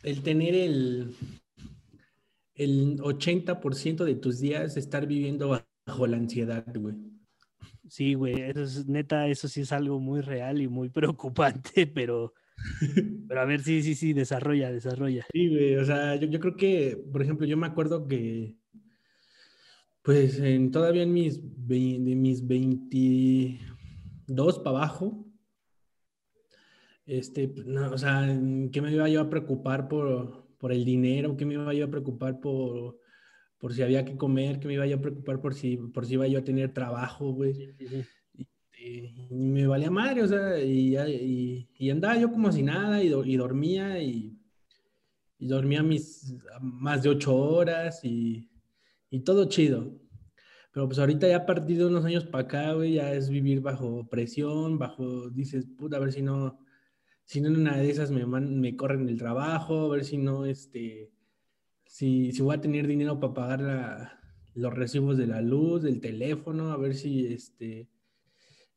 [0.03, 1.15] el, tener el,
[2.57, 6.95] el 80% de tus días estar viviendo bajo la ansiedad, güey.
[7.87, 12.33] Sí, güey, eso es neta, eso sí es algo muy real y muy preocupante, pero,
[13.27, 15.25] pero a ver, sí, sí, sí, desarrolla, desarrolla.
[15.31, 18.55] Sí, güey, o sea, yo, yo creo que, por ejemplo, yo me acuerdo que,
[20.01, 25.25] pues, en, todavía en mis, de mis 22 para abajo,
[27.05, 28.25] este, no, o sea,
[28.71, 31.35] ¿qué me iba yo a preocupar por, por el dinero?
[31.37, 32.97] ¿Qué me iba yo a preocupar por,
[33.57, 34.59] por si había que comer?
[34.59, 37.31] ¿Qué me iba yo a preocupar por si, por si iba yo a tener trabajo,
[37.31, 37.75] güey?
[38.79, 40.95] Y, me valía madre, o sea, y,
[41.77, 44.39] y, andaba yo como si nada y, y dormía y,
[45.39, 48.49] dormía mis más de ocho horas y,
[49.25, 49.99] todo chido.
[50.71, 53.61] Pero pues ahorita ya a partir de unos años para acá, güey, ya es vivir
[53.61, 56.59] bajo presión, bajo, dices, puta, a ver si no,
[57.27, 60.45] si no en una de esas me, me corren del trabajo, a ver si no,
[60.45, 61.11] este,
[61.85, 64.19] si, si voy a tener dinero para pagar
[64.53, 67.89] los recibos de la luz, del teléfono, a ver si, este,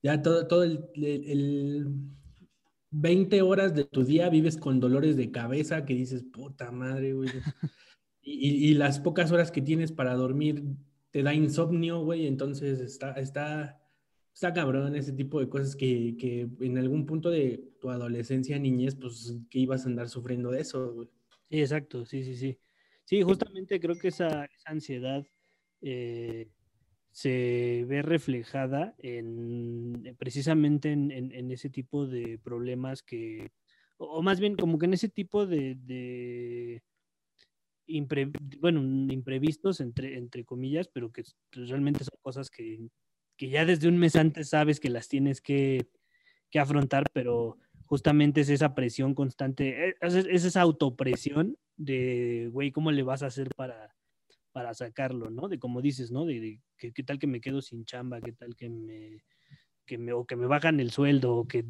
[0.02, 1.86] ya todo, todo el, el,
[2.90, 7.30] 20 horas de tu día vives con dolores de cabeza que dices, puta madre, güey.
[8.22, 10.62] Y, y, las pocas horas que tienes para dormir
[11.10, 13.79] te da insomnio, güey, entonces está, está,
[14.40, 18.94] está cabrón ese tipo de cosas que, que, en algún punto de tu adolescencia, niñez,
[18.94, 21.10] pues que ibas a andar sufriendo de eso.
[21.50, 22.58] Sí, exacto, sí, sí, sí.
[23.04, 25.26] Sí, justamente creo que esa, ansiedad
[25.82, 26.48] eh,
[27.10, 33.52] se ve reflejada en precisamente en, ese tipo de problemas que,
[33.98, 36.82] o más bien como que en ese tipo de,
[38.58, 38.80] bueno,
[39.12, 42.88] imprevistos entre, entre comillas, pero que realmente son cosas que
[43.40, 45.88] que ya desde un mes antes sabes que las tienes que,
[46.54, 53.02] afrontar, pero justamente es esa presión constante, eh, es, esa autopresión de, güey, ¿cómo le
[53.02, 53.96] vas a hacer para,
[54.52, 55.48] para sacarlo, ¿no?
[55.48, 56.26] De como dices, ¿no?
[56.26, 59.24] De, qué tal que me quedo sin chamba, qué tal que me,
[59.86, 61.64] que me, o que me bajan el sueldo, o que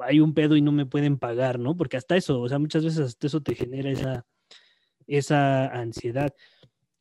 [0.00, 1.74] hay un pedo y no me pueden pagar, ¿no?
[1.74, 4.26] Porque hasta eso, o sea, muchas veces hasta eso te genera esa,
[5.06, 6.34] esa ansiedad.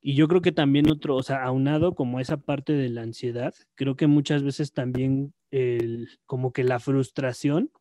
[0.08, 3.56] Y yo creo que también otro, o sea, aunado como esa parte de la ansiedad,
[3.74, 7.72] creo que muchas veces también el, como que la frustración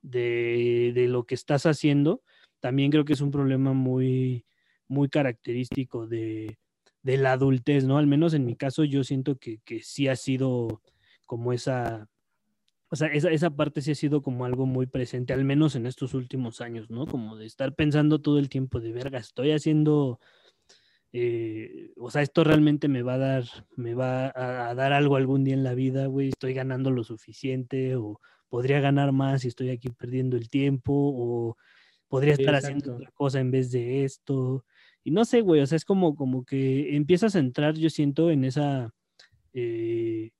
[0.00, 2.22] de, de, lo que estás haciendo,
[2.60, 4.46] también creo que es un problema muy,
[4.88, 6.58] muy característico de,
[7.02, 7.98] de la adultez, ¿no?
[7.98, 10.80] Al menos en mi caso yo siento que, que sí ha sido
[11.26, 12.08] como esa,
[12.88, 15.84] o sea, esa, esa parte sí ha sido como algo muy presente, al menos en
[15.84, 17.06] estos últimos años, ¿no?
[17.06, 20.18] Como de estar pensando todo el tiempo de verga, estoy haciendo
[21.12, 23.44] eh, o sea, esto realmente me va a dar,
[23.76, 27.96] me va a, dar algo algún día en la vida, güey, estoy ganando lo suficiente
[27.96, 31.56] o podría ganar más si estoy aquí perdiendo el tiempo o
[32.08, 34.64] podría estar haciendo otra cosa en vez de esto.
[35.04, 38.30] Y no sé, güey, o sea, es como, como que empiezas a entrar, yo siento,
[38.30, 38.92] en esa...
[39.54, 40.30] Eh,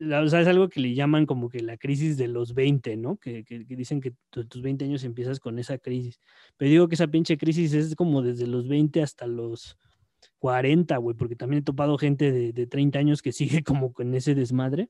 [0.00, 3.16] o sea, es algo que le llaman como que la crisis de los 20, ¿no?
[3.16, 6.20] Que, que, dicen que tus 20 años empiezas con esa crisis.
[6.56, 9.76] Pero digo que esa pinche crisis es como desde los 20 hasta los
[10.38, 13.32] 40, güey, porque también he topado gente de, de 30 años que
[13.62, 14.88] sigue como con ese desmadre.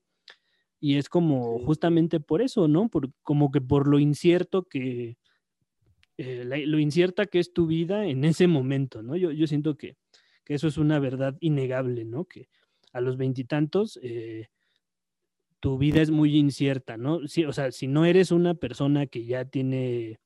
[0.81, 2.88] Y es como justamente por eso, ¿no?
[2.88, 5.16] Por, como que por lo incierto que,
[6.18, 9.16] eh, lo incierta que es tu vida en ese momento, ¿no?
[9.16, 9.97] Yo, yo siento que,
[10.44, 12.25] que eso es una verdad innegable, ¿no?
[12.25, 12.49] Que
[12.92, 14.49] a los veintitantos eh,
[15.61, 17.27] tu vida es muy incierta, ¿no?
[17.27, 20.21] Sí, o sea, si no eres una persona que ya tiene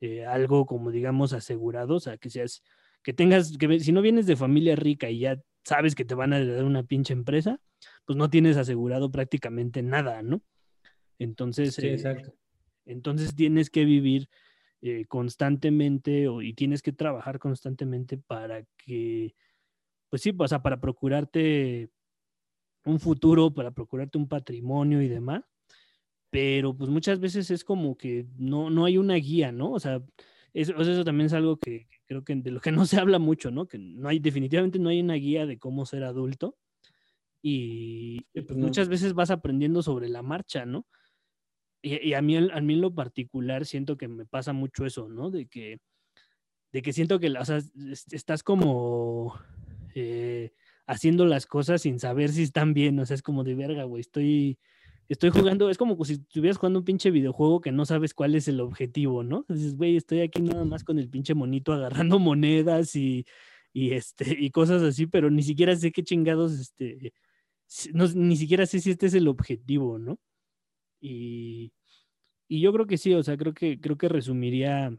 [0.00, 2.62] eh, algo como digamos asegurado, o sea, que seas,
[3.02, 6.32] que tengas, que si no vienes de familia rica y ya sabes que te van
[6.32, 7.60] a dar una pinche empresa,
[8.04, 10.42] pues no tienes asegurado prácticamente nada, ¿no?
[11.18, 12.34] Entonces, sí, exacto.
[12.84, 14.28] entonces tienes que vivir
[14.82, 19.34] eh, constantemente o, y tienes que trabajar constantemente para que,
[20.10, 21.90] pues sí, o sea, para procurarte
[22.86, 25.44] un futuro, para procurarte un patrimonio y demás,
[26.30, 29.72] pero pues muchas veces es como que no, no hay una guía, ¿no?
[29.72, 30.02] O sea,
[30.54, 33.50] eso, eso también es algo que, creo que de lo que no se habla mucho,
[33.50, 33.66] ¿no?
[33.66, 36.56] Que no hay, definitivamente no hay una guía de cómo ser adulto
[37.42, 40.86] y pues muchas veces vas aprendiendo sobre la marcha, ¿no?
[41.86, 45.30] y, a, mí, a mí en lo particular siento que me pasa mucho eso, ¿no?
[45.30, 45.78] De que,
[46.72, 47.60] de que siento que o sea,
[48.10, 49.38] estás como
[49.94, 50.52] eh,
[50.86, 54.00] haciendo las cosas sin saber si están bien, o sea, es como de verga, güey,
[54.00, 54.58] estoy,
[55.08, 58.48] estoy jugando, es como si estuvieras jugando un pinche videojuego que no sabes cuál es
[58.48, 59.38] el objetivo, ¿no?
[59.38, 63.26] Entonces, güey, estoy aquí nada más con el pinche monito agarrando monedas y,
[63.72, 67.12] y, este, y cosas así, pero ni siquiera sé qué chingados, este,
[68.14, 70.18] ni siquiera sé si este es el objetivo, ¿no?
[71.00, 71.72] Y,
[72.48, 74.96] y yo creo que sí, o sea, creo que, creo que resumiría,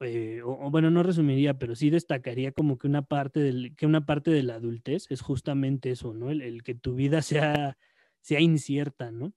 [0.00, 4.06] eh, o, bueno, no resumiría, pero sí destacaría como que una parte del, que una
[4.06, 6.30] parte de la adultez es justamente eso, ¿no?
[6.30, 7.78] El, que tu vida sea,
[8.20, 9.34] sea incierta, ¿no?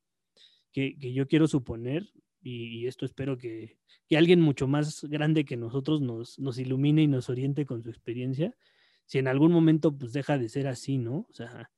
[0.71, 2.10] Que, que yo quiero suponer,
[2.43, 7.08] y, esto espero que, que, alguien mucho más grande que nosotros nos, nos ilumine y
[7.08, 8.56] nos oriente con su experiencia,
[9.06, 11.28] si en algún momento pues deja de ser así, ¿no?
[11.30, 11.71] O sea,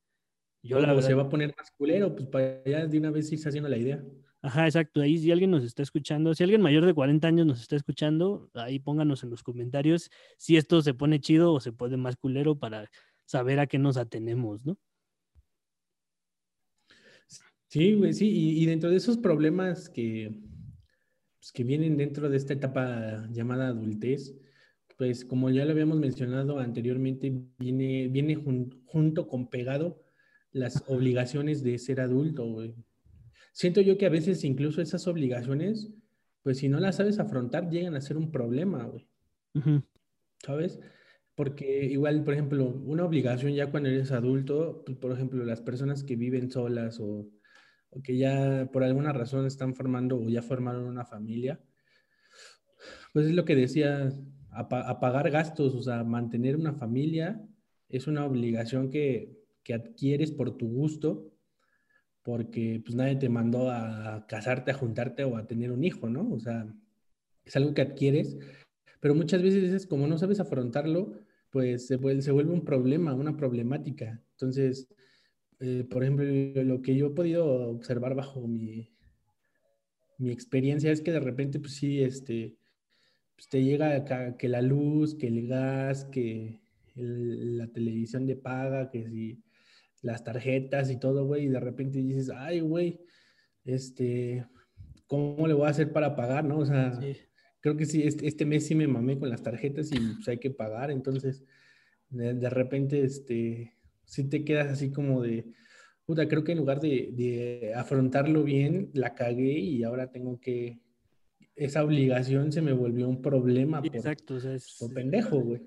[0.62, 1.08] yo la verdad...
[1.08, 3.76] se va a poner más culero, pues para ya de una vez irse haciendo la
[3.76, 4.02] idea.
[4.44, 5.00] Ajá, exacto.
[5.00, 8.50] Ahí si alguien nos está escuchando, si alguien mayor de 40 años nos está escuchando,
[8.52, 12.58] ahí pónganos en los comentarios si esto se pone chido o se pone más culero
[12.58, 12.90] para
[13.24, 14.76] saber a qué nos atenemos, ¿no?
[17.68, 18.28] Sí, güey, sí.
[18.28, 20.38] Y, dentro de esos problemas que,
[21.38, 24.34] pues, que vienen dentro de esta etapa llamada adultez,
[24.98, 30.04] pues como ya lo habíamos mencionado anteriormente, viene, viene junto con pegado
[30.52, 32.74] las obligaciones de ser adulto, güey
[33.54, 35.90] siento yo que a veces incluso esas obligaciones,
[36.42, 39.08] pues si no las sabes afrontar, llegan a ser un problema, güey.
[40.44, 40.80] ¿Sabes?
[41.36, 46.02] Porque igual, por ejemplo, una obligación ya cuando eres adulto, pues, por ejemplo, las personas
[46.02, 47.30] que viven solas o,
[48.02, 51.60] que ya por alguna razón están formando o ya formaron una familia,
[53.12, 54.12] pues es lo que decía,
[54.50, 54.68] a,
[55.00, 57.40] pagar gastos, o sea, mantener una familia
[57.88, 61.33] es una obligación que, que adquieres por tu gusto
[62.24, 66.28] porque pues nadie te mandó a casarte, a juntarte o a tener un hijo, ¿no?
[66.32, 66.66] O sea,
[67.44, 68.38] es algo que adquieres,
[68.98, 71.12] pero muchas veces como no sabes afrontarlo,
[71.50, 74.22] pues se vuelve, se vuelve un problema, una problemática.
[74.32, 74.88] Entonces,
[75.60, 76.24] eh, por ejemplo,
[76.64, 78.90] lo que yo he podido observar bajo mi,
[80.18, 82.56] mi experiencia es que de repente, pues sí, este,
[83.36, 86.60] pues te llega que la luz, que el gas, que
[86.94, 89.42] la televisión de paga, que si
[90.04, 93.00] las tarjetas y todo, güey, y de repente dices, ay, güey,
[93.64, 94.46] este,
[95.06, 96.58] ¿cómo le voy a hacer para pagar, no?
[96.58, 97.00] O sea,
[97.60, 100.38] creo que sí, este, este, mes sí me mamé con las tarjetas y pues hay
[100.38, 101.42] que pagar, entonces,
[102.10, 103.72] de, repente, este,
[104.04, 105.46] sí te quedas así como de,
[106.04, 110.80] puta, creo que en lugar de, afrontarlo bien, la cagué y ahora tengo que,
[111.56, 113.80] esa obligación se me volvió un problema.
[113.82, 115.62] Exacto, o sea, es, por pendejo, güey.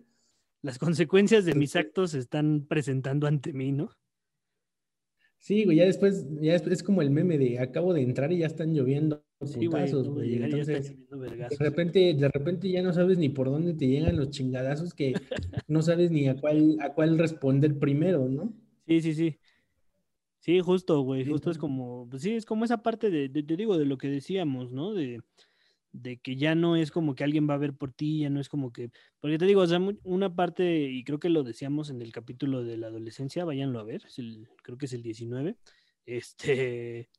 [0.61, 3.89] Las consecuencias de mis actos se están presentando ante mí, ¿no?
[5.39, 8.47] Sí, güey, ya después, ya es como el meme de acabo de entrar y ya
[8.47, 10.35] están lloviendo putazos, güey.
[10.35, 14.93] Entonces, de repente, de repente ya no sabes ni por dónde te llegan los chingadazos
[14.93, 15.13] que
[15.67, 18.53] no sabes ni a cuál, a cuál responder primero, ¿no?
[18.87, 19.39] Sí, sí, sí.
[20.39, 21.25] Sí, justo, güey.
[21.25, 24.07] Justo es como, pues sí, es como esa parte de, te digo, de lo que
[24.09, 24.93] decíamos, ¿no?
[24.93, 25.21] De,
[26.01, 28.39] de que ya no es como que alguien va a ver por ti, ya no
[28.39, 31.89] es como que, porque te digo, o sea, una parte, y creo que lo decíamos
[31.89, 34.03] en el capítulo de la adolescencia, váyanlo a ver,
[34.63, 35.57] creo que es el 19,
[36.05, 37.09] este,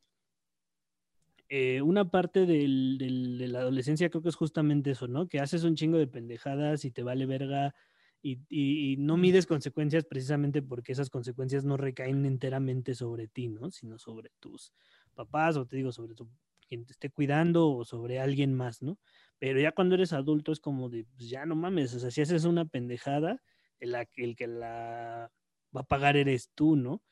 [1.48, 5.28] eh, una parte del, de la adolescencia creo que es justamente eso, ¿no?
[5.28, 7.74] Que haces un chingo de pendejadas y te vale verga
[8.20, 13.70] y, y, no mides consecuencias precisamente porque esas consecuencias no recaen enteramente sobre ti, ¿no?
[13.70, 14.72] Sino sobre tus
[15.14, 16.28] papás o te digo, sobre tu
[16.68, 18.98] quien te esté cuidando o sobre alguien más, ¿no?
[19.38, 22.20] Pero ya cuando eres adulto es como de, pues ya no mames, o sea, si
[22.20, 23.42] haces una pendejada,
[23.80, 25.30] el, el que la
[25.76, 27.02] va a pagar eres tú, ¿no?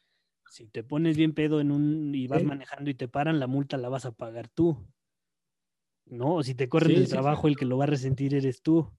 [0.49, 3.77] Si te pones bien pedo en un y vas manejando y te paran, la multa
[3.77, 4.87] la vas a pagar tú.
[6.05, 6.37] ¿No?
[6.37, 8.93] O si te corren el trabajo, el que lo va a resentir eres tú.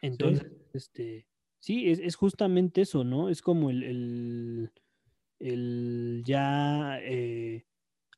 [0.00, 1.26] Entonces, este,
[1.58, 3.28] sí, es, justamente eso, ¿no?
[3.28, 4.72] Es como el, el,
[5.40, 7.66] el ya eh,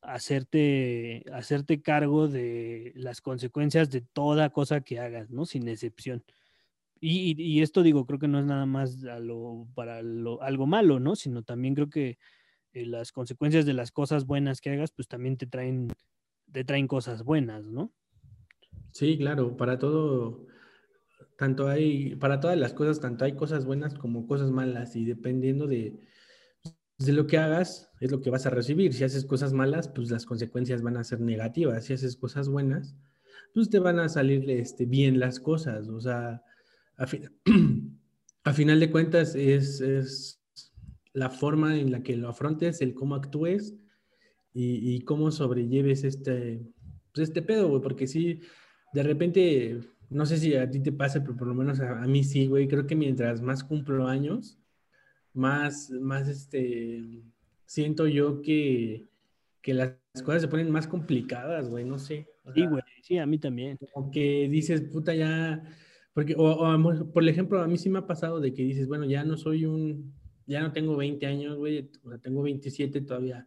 [0.01, 5.45] hacerte, hacerte cargo de las consecuencias de toda cosa que hagas, ¿no?
[5.45, 6.23] Sin excepción.
[7.03, 8.99] Y, esto digo, creo que no es nada más
[9.73, 11.15] para algo malo, ¿no?
[11.15, 12.19] Sino también creo que
[12.73, 15.87] eh, las consecuencias de las cosas buenas que hagas, pues también te traen,
[16.51, 17.91] te traen cosas buenas, ¿no?
[18.91, 20.45] Sí, claro, para todo,
[21.37, 25.65] tanto hay, para todas las cosas, tanto hay cosas buenas como cosas malas, y dependiendo
[25.65, 25.99] de,
[27.05, 28.93] de lo que hagas es lo que vas a recibir.
[28.93, 31.85] Si haces cosas malas, pues las consecuencias van a ser negativas.
[31.85, 32.95] Si haces cosas buenas,
[33.53, 35.87] pues te van a salir este, bien las cosas.
[35.89, 36.43] O sea,
[36.97, 37.07] a,
[38.53, 40.39] final de cuentas es,
[41.13, 43.75] la forma en la que lo afrontes, el cómo actúes
[44.53, 46.61] y, cómo sobrelleves este,
[47.13, 48.39] pues este pedo, güey, porque sí,
[48.93, 52.07] de repente, no sé si a ti te pasa, pero por lo menos a, a
[52.07, 54.60] mí sí, güey, creo que mientras más cumplo años,
[55.33, 57.23] más, más, este,
[57.65, 59.07] siento yo que,
[59.61, 62.27] que las cosas se ponen más complicadas, güey, no sé.
[62.43, 63.77] O Sí, güey, sí, a mí también.
[63.93, 65.63] como que dices, puta, ya,
[66.13, 69.05] porque, o, o por ejemplo, a mí sí me ha pasado de que dices, bueno,
[69.05, 70.13] ya no soy un,
[70.45, 73.45] ya no tengo 20 años, güey, o sea, tengo 27, todavía, de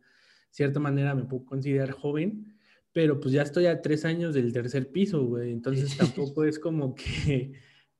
[0.51, 2.55] cierta manera me puedo considerar joven,
[2.92, 5.97] pero pues ya estoy a tres años del tercer piso, güey, entonces
[6.33, 7.53] tampoco es como que,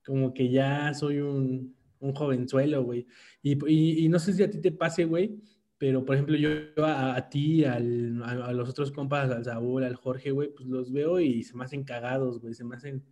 [0.05, 3.05] como que ya soy un, un jovenzuelo, güey.
[3.41, 5.39] Y, y, y no sé si a ti te pase, güey,
[5.77, 6.49] pero por ejemplo, yo
[6.83, 10.67] a, a ti, al, a, a los otros compas, al Saúl, al Jorge, güey, pues
[10.67, 13.03] los veo y se me hacen cagados, güey, se me hacen,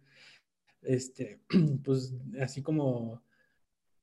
[0.82, 1.42] este,
[1.84, 3.22] pues así como,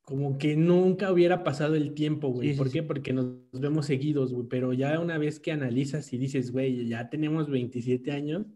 [0.03, 2.49] como que nunca hubiera pasado el tiempo, güey.
[2.49, 2.73] Sí, sí, ¿Por sí.
[2.75, 2.83] qué?
[2.83, 7.09] Porque nos vemos seguidos, güey, pero ya una vez que analizas y dices, güey, ya
[7.09, 8.47] tenemos 27 años,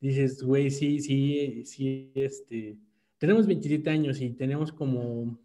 [0.00, 2.78] dices, güey, sí, sí, sí, este,
[3.20, 5.38] tenemos 27 años y tenemos como,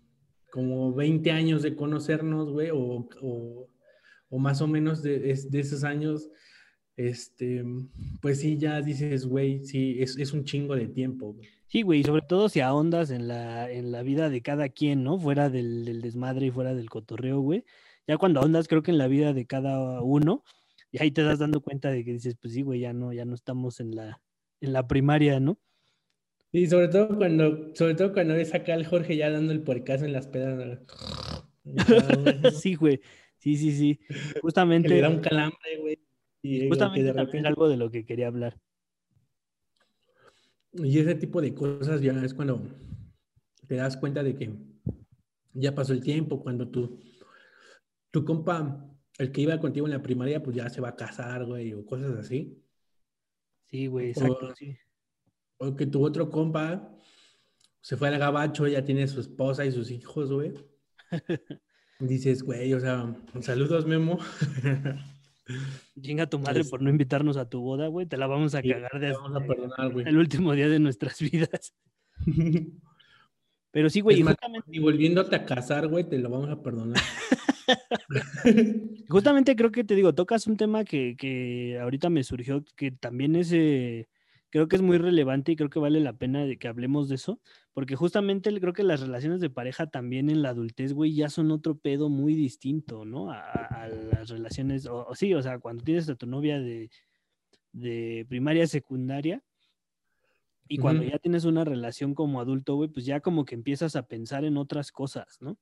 [0.50, 6.30] como 20 años de conocernos, güey, o, o, más o menos de, de esos años,
[6.96, 7.66] este,
[8.22, 11.36] pues sí, ya dices, güey, sí, es, es un chingo de tiempo.
[11.68, 15.20] Sí, güey, sobre todo si ahondas en la, en la vida de cada quien, ¿no?
[15.20, 17.66] Fuera del, del desmadre y fuera del cotorreo, güey.
[18.08, 20.46] Ya cuando ahondas, creo que en la vida de cada uno,
[20.92, 23.26] y ahí te das dando cuenta de que dices, pues sí, güey, ya no, ya
[23.26, 24.22] no estamos en la,
[24.62, 25.60] en la primaria, ¿no?
[26.58, 30.06] Y sobre todo cuando, sobre todo cuando ves acá al Jorge ya dando el puercazo
[30.06, 30.80] en las pedas.
[31.66, 31.66] ¿no?
[32.54, 33.02] Sí, güey.
[33.38, 34.00] Sí, sí, sí.
[34.08, 36.00] Que le Justamente, da un calambre, güey.
[36.42, 38.58] Y, que justamente de también repente- algo de lo que quería hablar.
[40.72, 42.62] Y ese tipo de cosas ya es cuando
[43.68, 44.52] te das cuenta de que
[45.54, 47.00] ya pasó el tiempo, cuando tu,
[48.12, 48.86] tu compa,
[49.18, 51.86] el que iba contigo en la primaria, pues ya se va a casar, güey, o
[51.86, 52.62] cosas así.
[53.70, 54.78] Sí, güey, exacto, O- sí.
[55.58, 56.92] O que tu otro compa
[57.82, 60.54] se fue al gabacho, ya tiene su esposa y sus hijos, güey.
[62.00, 64.20] Dices, güey, o sea, saludos, Memo.
[66.02, 68.06] Chinga tu madre Es- por no invitarnos a tu boda, güey.
[68.08, 70.08] Te la vamos a Sí, cagar de vamos a perdonar, güey.
[70.08, 71.74] el último día de nuestras vidas.
[73.72, 77.02] Pero sí, güey, y justamente, Ni volviéndote a casar, güey, te lo vamos a perdonar.
[79.10, 83.36] justamente creo que te digo, tocas un tema que, que ahorita me surgió, que también
[83.36, 84.08] es, eh,
[84.56, 87.16] creo que es muy relevante y creo que vale la pena de que hablemos de
[87.16, 87.42] eso,
[87.74, 91.52] porque justamente creo que las relaciones de pareja también en la adultez, güey, ya son
[91.52, 93.32] otro pedo muy distinto, ¿no?
[93.32, 96.90] A, las relaciones, o, o sí, o sea, cuando tienes a tu novia de,
[97.74, 99.44] de primaria, secundaria,
[100.70, 104.08] y cuando ya tienes una relación como adulto, güey, pues ya como que empiezas a
[104.08, 105.58] pensar en otras cosas, ¿no?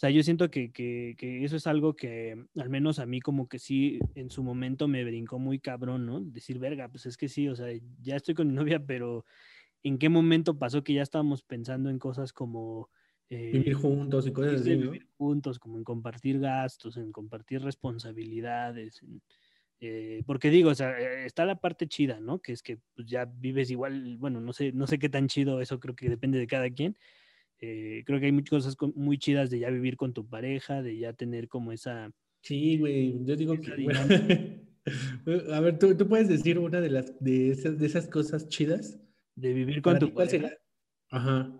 [0.00, 3.20] O sea, yo siento que, que, que eso es algo que al menos a mí
[3.20, 6.22] como que sí en su momento me brincó muy cabrón, ¿no?
[6.22, 7.66] Decir, verga, pues es que sí, o sea,
[8.00, 9.26] ya estoy con mi novia, pero
[9.82, 12.88] ¿en qué momento pasó que ya estábamos pensando en cosas como...
[13.28, 14.90] eh, Vivir juntos y cosas así, ¿no?
[14.92, 19.20] vivir juntos, como en compartir gastos, en compartir responsabilidades, en,
[19.80, 22.40] eh, porque digo, o sea, eh, está la parte chida, ¿no?
[22.40, 25.60] Que es que pues, ya vives igual, bueno, no sé, no sé qué tan chido,
[25.60, 26.96] eso creo que depende de cada quien.
[27.60, 30.82] Eh, creo que hay muchas cosas co- muy chidas de ya vivir con tu pareja,
[30.82, 32.10] de ya tener como esa...
[32.42, 34.64] Sí, güey, yo digo que...
[35.52, 38.98] a ver, ¿tú, tú puedes decir una de las de esas, de esas cosas chidas.
[39.36, 40.48] De vivir con tu ti, ¿cuál pareja.
[40.48, 40.60] será?
[41.10, 41.52] Ajá.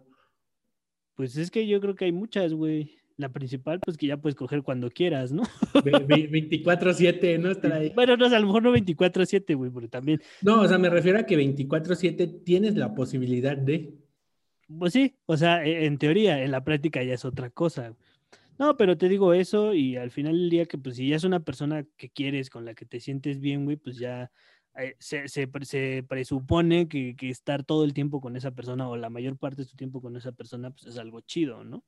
[1.15, 2.97] Pues es que yo creo que hay muchas, güey.
[3.17, 5.43] La principal, pues que ya puedes coger cuando quieras, ¿no?
[5.85, 7.51] Ve- ve- 24-7, ¿no?
[7.51, 7.93] Estar ahí.
[7.95, 11.19] Bueno, no, a lo mejor no 24/7, güey, porque también No, o sea, me refiero
[11.19, 13.99] a que 24-7 tienes la posibilidad de.
[14.79, 17.95] Pues sí, o sea, e- en teoría, en la práctica ya es otra cosa.
[18.59, 21.25] No, pero te digo eso y al final del día que pues si ya es
[21.25, 24.31] una persona que quieres, con la que te sientes bien, güey, pues ya
[24.77, 28.97] eh, se, se se presupone que, que estar todo el tiempo con esa persona o
[28.97, 31.83] la mayor parte de tu tiempo con esa persona, pues es algo chido, ¿no?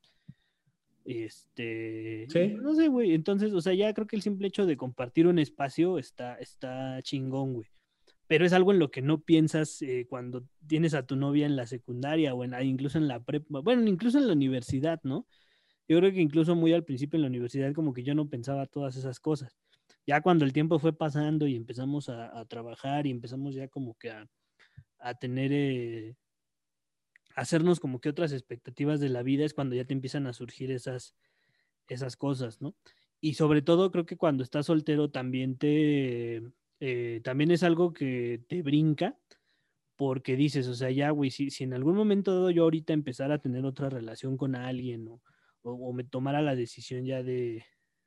[1.05, 2.55] Este, Sí.
[2.61, 5.39] no sé, güey, entonces, o sea, ya creo que el simple hecho de compartir un
[5.39, 7.69] espacio está, está chingón, güey
[8.33, 11.55] pero es algo en lo que no piensas eh, cuando tienes a tu novia en
[11.55, 15.27] la secundaria o en incluso en la prepa, bueno, incluso en la universidad, ¿no?
[15.87, 18.65] Yo creo que incluso muy al principio en la universidad como que yo no pensaba
[18.65, 19.59] todas esas cosas.
[20.07, 24.11] Ya cuando el tiempo fue pasando y empezamos a, trabajar y empezamos ya como que
[24.11, 24.27] a,
[24.99, 26.17] a tener, eh,
[27.37, 30.33] a hacernos como que otras expectativas de la vida es cuando ya te empiezan a
[30.33, 31.15] surgir esas,
[31.87, 32.75] esas cosas, ¿no?
[33.21, 36.43] Y sobre todo creo que cuando estás soltero también te,
[36.85, 39.17] eh, también es algo que te brinca
[39.95, 43.37] porque dices, o sea, ya, güey, si, si en algún momento dado yo ahorita empezara
[43.37, 45.23] a tener otra relación con alguien o,
[45.63, 47.65] o, o me tomara la decisión ya de,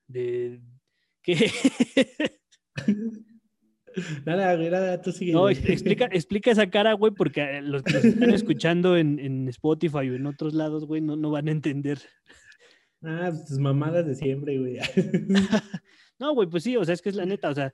[0.07, 0.59] de
[1.21, 1.49] que
[4.25, 5.31] Nada, güey, nada, tú sigue.
[5.31, 9.47] No, explica, explica esa cara, güey, porque eh, los que nos están escuchando en, en
[9.47, 11.99] Spotify o en otros lados, güey, no, no van a entender.
[13.01, 14.79] Ah, pues tus mamadas de siempre, güey.
[16.17, 17.73] No, güey, pues sí, o sea, es que es la neta, o sea,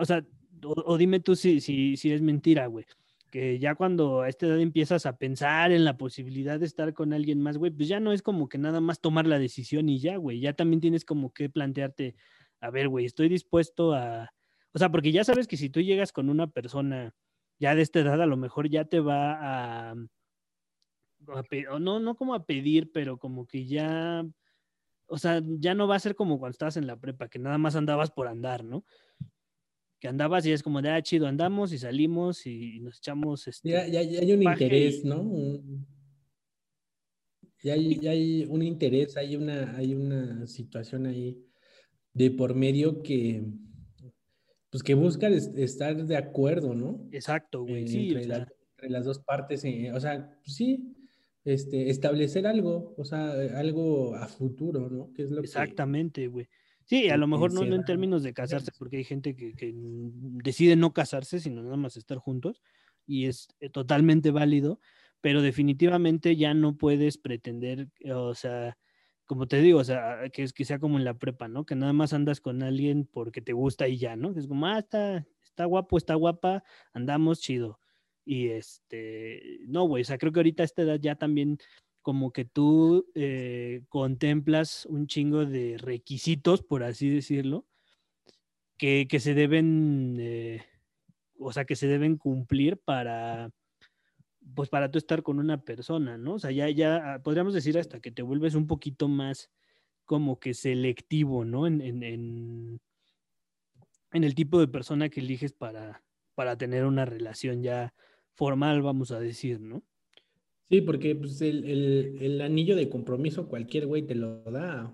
[0.00, 0.24] o, sea
[0.64, 2.86] o, dime tú si, si, si es mentira, güey.
[3.30, 7.12] Que ya cuando a esta edad empiezas a pensar en la posibilidad de estar con
[7.12, 9.98] alguien más, güey, pues ya no es como que nada más tomar la decisión y
[9.98, 10.40] ya, güey.
[10.40, 12.14] Ya también tienes como que plantearte,
[12.60, 14.32] a ver, güey, estoy dispuesto a.
[14.72, 17.14] O sea, porque ya sabes que si tú llegas con una persona
[17.58, 19.90] ya de esta edad, a lo mejor ya te va a.
[19.92, 24.24] a no, no como a pedir, pero como que ya
[25.06, 27.58] o sea, ya no va a ser como cuando estabas en la prepa, que nada
[27.58, 28.84] más andabas por andar, ¿no?
[30.04, 33.70] Que andabas y es como de, ah, chido, andamos y salimos y, nos echamos este.
[33.70, 35.22] Ya, ya, ya hay un interés, y- ¿no?
[35.22, 35.86] Un-
[37.62, 41.42] Ya hay, ya hay un interés, hay una, hay una situación ahí
[42.12, 43.46] de por medio que,
[44.68, 47.08] pues que buscan es- estar de acuerdo, ¿no?
[47.10, 47.84] Exacto, güey.
[47.84, 50.94] Eh, Sí, o entre, la- sea, entre las dos partes, eh, o sea, pues sí,
[51.46, 55.10] este, establecer algo, o sea, algo a futuro, ¿no?
[55.14, 56.46] Que es lo exactamente, güey.
[56.84, 59.72] Sí, a lo mejor no, no en términos de casarse, porque hay gente que, que
[59.74, 62.60] decide no casarse, sino nada más estar juntos,
[63.06, 64.80] y es eh, totalmente válido,
[65.20, 68.76] pero definitivamente ya no puedes pretender, eh, o sea,
[69.24, 71.64] como te digo, o sea, que, es, que sea como en la prepa, ¿no?
[71.64, 74.34] Que nada más andas con alguien porque te gusta y ya, ¿no?
[74.34, 76.62] Que es como, ah, está, está guapo, está guapa,
[76.92, 77.80] andamos chido.
[78.26, 81.58] Y este, no, güey, o sea, creo que ahorita a esta edad ya también
[82.04, 87.66] como que tú eh, contemplas un chingo de requisitos, por así decirlo,
[88.76, 90.66] que, que se deben, eh,
[91.38, 93.50] o sea, que se deben cumplir para,
[94.54, 96.34] pues para tú estar con una persona, ¿no?
[96.34, 99.50] O sea, ya, ya ah, podríamos decir hasta que te vuelves un poquito más
[100.04, 101.66] como que selectivo, ¿no?
[101.66, 102.80] En, en, en,
[104.12, 107.94] en el tipo de persona que eliges para, para tener una relación ya
[108.34, 109.82] formal, vamos a decir, ¿no?
[110.74, 114.92] Sí, porque pues, el, el- el anillo de compromiso cualquier güey te lo da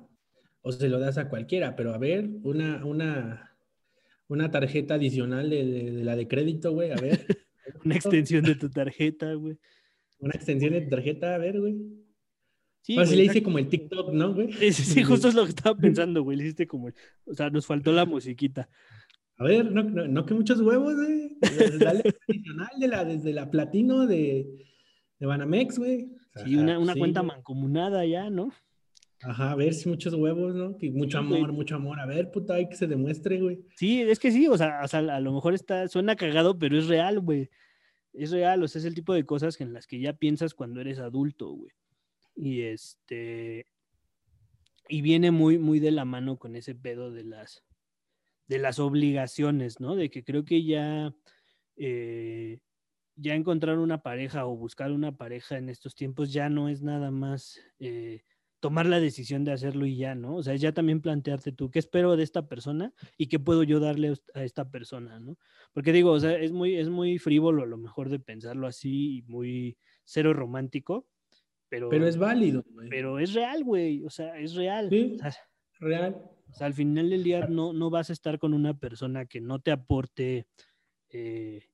[0.61, 3.57] o se lo das a cualquiera, pero a ver, una, una,
[4.29, 7.25] una tarjeta adicional de, de- de la de crédito, güey, a ver,
[7.83, 9.57] Una extensión de tu tarjeta, güey.
[10.19, 11.73] una extensión de tarjeta, a ver, güey.
[12.83, 13.23] Sí, sí güey, le exacto.
[13.39, 14.53] hice como el TikTok, ¿no, güey?
[14.53, 16.37] Sí, sí, sí, justo es lo que estaba pensando, güey.
[16.37, 18.69] Le hiciste como, el- o sea, nos faltó la musiquita.
[19.39, 21.39] A ver, no, no, no que muchos huevos, güey.
[21.79, 24.70] Dale adicional de la, desde la platino de,
[25.21, 26.11] de Banamex, güey.
[26.45, 27.29] Sí, una, una sí, cuenta güey.
[27.29, 28.53] mancomunada ya, ¿no?
[29.23, 30.79] Ajá, a ver si muchos huevos, ¿no?
[30.79, 32.01] Que mucho Sí, amor, mucho amor.
[32.01, 33.61] A ver, puta, hay que se demuestre, güey.
[33.77, 36.79] Sí, es que sí, o sea, o sea, a lo mejor está, suena cagado, pero
[36.79, 37.51] es real, güey.
[38.15, 40.81] Es real, o sea, es el tipo de cosas en las que ya piensas cuando
[40.81, 41.71] eres adulto, güey.
[42.35, 43.67] Y este,
[44.89, 47.63] y viene muy, muy de la mano con ese pedo de las,
[48.49, 49.97] de las obligaciones, ¿no?
[49.97, 51.15] De que creo que ya,
[51.77, 52.59] eh,
[53.21, 57.11] ya encontrar una pareja o buscar una pareja en estos tiempos ya no es nada
[57.11, 58.23] más eh,
[58.61, 60.37] tomar la decisión de hacerlo y ya, ¿no?
[60.37, 63.63] O sea, es ya también plantearte tú, ¿qué espero de esta persona y qué puedo
[63.63, 65.39] yo darle a esta persona, ¿no?
[65.73, 69.19] Porque digo, o sea, es muy, es muy frívolo a lo mejor de pensarlo así
[69.19, 71.07] y muy cero romántico,
[71.71, 72.89] pero, Pero es válido, güey.
[72.89, 74.89] pero es real, güey, o sea, es real.
[74.91, 75.15] Sí.
[75.15, 75.33] O sea,
[75.79, 76.21] Real.
[76.49, 79.41] o sea, al final del día no, no vas a estar con una persona que
[79.41, 80.49] no te aporte,
[81.11, 81.70] eh,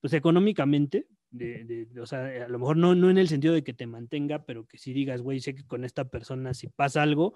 [0.00, 3.54] pues económicamente, de, de- de- o sea, a lo mejor no, no en el sentido
[3.54, 6.68] de que te mantenga, pero que si digas, güey, sé que con esta persona si
[6.68, 7.34] pasa algo,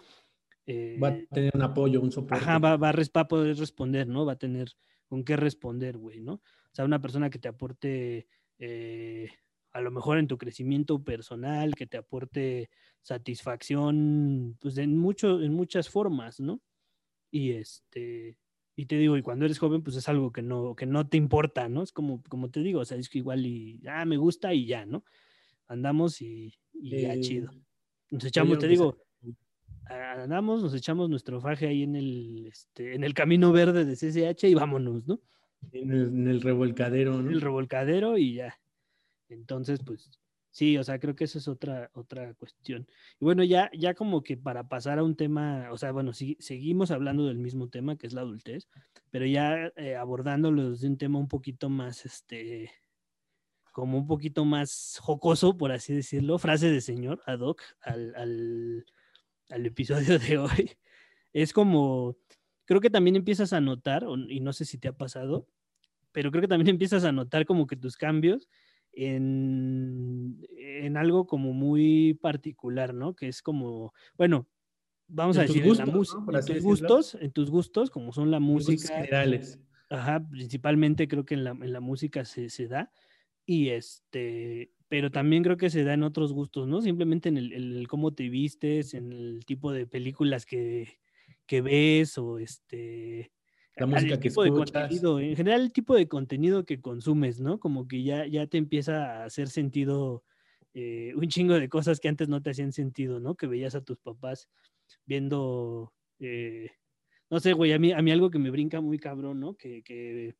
[0.66, 2.44] eh, Va a tener un apoyo, un soporte.
[2.44, 4.24] ajá, va, va va a poder responder, ¿no?
[4.26, 4.68] Va a tener
[5.06, 6.34] con qué responder, güey, ¿no?
[6.34, 6.42] O
[6.72, 8.26] sea, una persona que te aporte,
[8.58, 9.28] eh,
[9.72, 12.70] a lo mejor en tu crecimiento personal, que te aporte
[13.02, 16.62] satisfacción, pues en, mucho, en muchas formas, ¿no?
[17.30, 18.38] Y este,
[18.76, 21.16] y te digo, y cuando eres joven, pues es algo que no, que no te
[21.16, 21.82] importa, ¿no?
[21.82, 24.66] Es como, como te digo, o sea, es que igual y, ah, me gusta y
[24.66, 25.04] ya, ¿no?
[25.68, 27.50] Andamos y, y ya Eh, chido.
[28.10, 28.96] Nos echamos, te digo,
[29.86, 33.96] sea- andamos, nos echamos nuestro faje ahí en el, este, en el camino verde de
[33.96, 35.20] CCH y vámonos, ¿no?
[35.72, 37.30] En el, en el revolcadero, En ¿no?
[37.30, 38.54] el revolcadero y ya.
[39.28, 40.10] Entonces, pues,
[40.54, 42.86] sí, o sea, creo que esa es otra, otra cuestión.
[43.20, 46.36] Y bueno, ya, ya como que para pasar a un tema, o sea, bueno, sí,
[46.38, 48.68] seguimos hablando del mismo tema, que es la adultez,
[49.10, 52.70] pero ya eh, abordándolo desde un tema un poquito más, este,
[53.72, 58.86] como un poquito más jocoso, por así decirlo, frase de señor ad hoc al, al,
[59.50, 60.70] al episodio de hoy.
[61.32, 62.16] Es como,
[62.64, 65.48] creo que también empiezas a notar, y no sé si te ha pasado,
[66.12, 68.48] pero creo que también empiezas a notar como que tus cambios
[68.96, 73.14] en, en algo como muy particular, ¿no?
[73.14, 74.48] Que es como, bueno,
[75.08, 76.32] vamos En a decir, en la música, ¿no?
[76.32, 76.68] En tus decirlo.
[76.68, 79.60] gustos, en tus gustos, como son la música, generales.
[79.90, 82.90] Ajá, principalmente creo que en la, en la música se, se da.
[83.46, 86.80] Y este, pero también creo que se da en otros gustos, ¿no?
[86.80, 91.00] Simplemente en el, el cómo te vistes, en el tipo de películas que,
[91.46, 93.33] que ves o este...
[93.76, 95.02] La música que tipo escuchas.
[95.20, 97.58] en general el tipo de contenido que consumes, ¿no?
[97.58, 100.22] Como que ya, ya te empieza a hacer sentido
[100.74, 103.34] eh, un chingo de cosas que antes no te hacían sentido, ¿no?
[103.34, 104.48] Que veías a tus papás
[105.06, 106.70] viendo, eh,
[107.30, 109.54] no sé, güey, a mí, a mí algo que me brinca muy cabrón, ¿no?
[109.54, 110.34] Que, que,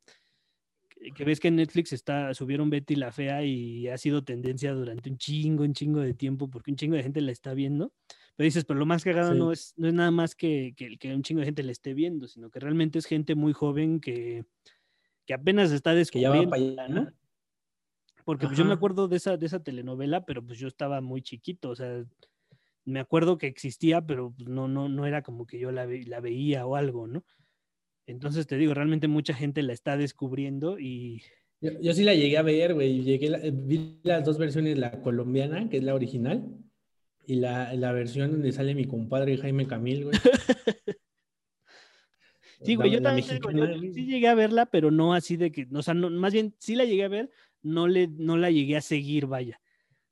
[0.97, 4.73] que- que ves que en Netflix está, subieron Betty la Fea y ha sido tendencia
[4.73, 7.91] durante un chingo, un chingo de tiempo, porque un chingo de gente la está viendo.
[8.35, 9.39] Pero dices, pero lo más cagado Sí.
[9.39, 11.93] no, es, no es nada más que, que, que un chingo de gente la esté
[11.93, 14.43] viendo, sino que realmente es gente muy joven que,
[15.25, 17.11] que apenas está Que ya va descubriendo, ¿no?
[18.25, 21.21] Porque pues, yo me acuerdo de esa, de esa telenovela, pero pues yo estaba muy
[21.21, 22.03] chiquito, o sea,
[22.83, 26.05] me acuerdo que existía, pero pues, no, no, no era como que yo la, ve-
[26.05, 27.23] la veía o algo, ¿no?
[28.07, 31.21] Entonces te digo, realmente mucha gente la está descubriendo y
[31.61, 33.01] Yo, yo sí la llegué a ver, güey.
[33.03, 36.45] Llegué vi las dos versiones, la colombiana, que es la original,
[37.27, 40.17] y la, la versión donde sale mi compadre Jaime Camil, güey.
[42.61, 45.35] Sí, güey, La- yo la también digo, yo- sí llegué a verla, pero no así
[45.37, 47.29] de que, o sea, no, más bien sí la llegué a ver,
[47.61, 49.61] no, le, no la llegué a seguir, vaya.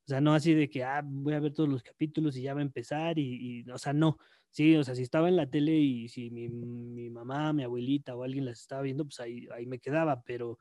[0.06, 2.54] O sea, no así de que, ah, voy a ver todos los capítulos y ya
[2.54, 4.18] va a empezar y, y, o sea, no.
[4.50, 8.16] Sí, o sea, si estaba en la tele y si mi, mi mamá, mi abuelita
[8.16, 10.60] o alguien las estaba viendo, pues ahí, ahí me quedaba, pero,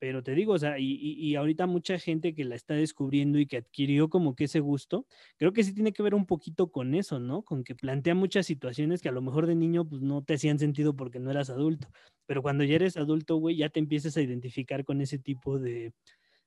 [0.00, 3.44] pero te digo, o sea, y, y, ahorita mucha gente que la está descubriendo y
[3.46, 6.94] que adquirió como que ese gusto, creo que sí tiene que ver un poquito con
[6.94, 7.42] eso, ¿no?
[7.42, 10.58] Con que plantea muchas situaciones que a lo mejor de niño pues no te hacían
[10.58, 11.86] sentido porque no eras adulto,
[12.26, 15.92] pero cuando ya eres adulto, güey, ya te empiezas a identificar con ese tipo de,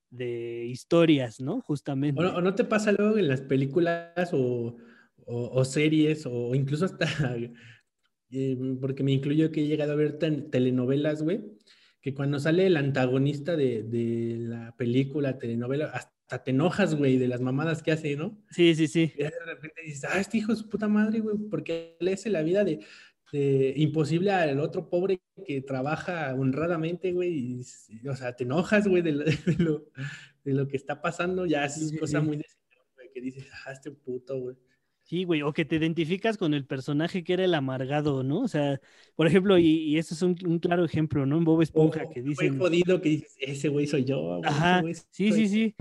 [0.10, 1.62] de historias, ¿no?
[1.62, 2.20] Justamente.
[2.26, 4.78] ¿O no, te pasa luego en las películas o,
[5.28, 7.06] o- o series o incluso hasta,
[8.32, 11.42] eh, porque me incluyo que he llegado a ver tel- telenovelas, güey,
[12.04, 17.30] que cuando sale el antagonista de, de la película, telenovela, hasta te enojas, güey, de
[17.30, 18.38] las mamadas que hace, ¿no?
[18.52, 19.14] Sí, sí, sí.
[19.16, 22.30] Y de repente dices, ah, este hijo de su puta madre, güey, porque le hace
[22.30, 22.82] la vida de,
[23.32, 29.02] de imposible al otro pobre que trabaja honradamente, güey, y, o sea, te enojas, güey,
[29.02, 29.86] de, lo- de lo,
[30.44, 32.26] de lo que está pasando, ya es sí, cosa sí.
[32.28, 32.46] muy de
[33.14, 34.58] que dices, ah, este puto, güey.
[35.06, 38.40] Sí, güey, o que te identificas con el personaje que era el amargado, ¿no?
[38.42, 38.80] O sea,
[39.16, 41.38] por ejemplo, y, y eso es un, un claro ejemplo, ¿no?
[41.38, 42.58] En Bob Esponja, que dicen...
[42.58, 45.36] jodido que dices, ese güey soy yo, güey, ese Ajá, sí, soy sí, yo".
[45.36, 45.76] sí, sí,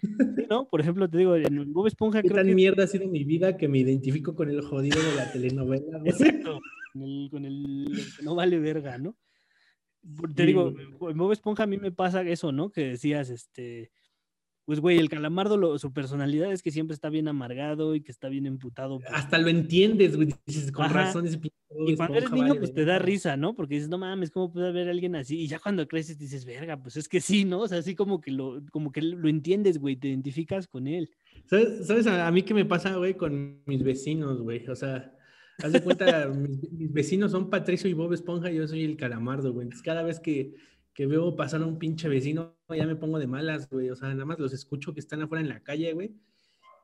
[0.50, 0.68] ¿no?
[0.68, 2.54] Por ejemplo, te digo, en Bob Esponja ¿Qué creo tan que...
[2.54, 6.10] mierda ha sido mi vida que me identifico con el jodido de la telenovela, güey?
[6.10, 6.60] Exacto,
[6.92, 9.16] con el, con el- el que no vale verga, ¿no?
[10.34, 11.12] Te Sí, digo, güey.
[11.12, 12.70] en Bob Esponja a mí me pasa eso, ¿no?
[12.70, 13.92] Que decías, este,
[14.64, 18.12] pues güey, el calamardo, lo- su personalidad es que siempre está bien amargado y que
[18.12, 18.98] está bien emputado.
[19.00, 20.94] por- Hasta lo entiendes, güey, dices, con Ajá.
[21.06, 21.38] razón ese
[21.86, 23.54] Y cuando eres niño, vale pues te da risa, ¿no?
[23.54, 25.40] Porque dices, no mames, ¿cómo puede haber alguien así?
[25.40, 27.60] Y ya cuando creces dices, verga, pues es que sí, ¿no?
[27.60, 31.10] O sea, así como que lo, como que lo entiendes, güey, te identificas con él.
[31.46, 34.66] ¿Sabes, sabes a, a mí qué me pasa, güey, con mis vecinos, güey?
[34.68, 35.12] O sea,
[35.62, 38.96] haz de cuenta, mis, mis vecinos son Patricio y Bob Esponja y yo soy el
[38.96, 39.64] calamardo, güey.
[39.64, 40.54] Entonces, cada vez que,
[40.94, 43.90] que veo pasar a un pinche vecino, ya me pongo de malas, güey.
[43.90, 46.14] O sea, nada más los escucho que están afuera en la calle, güey.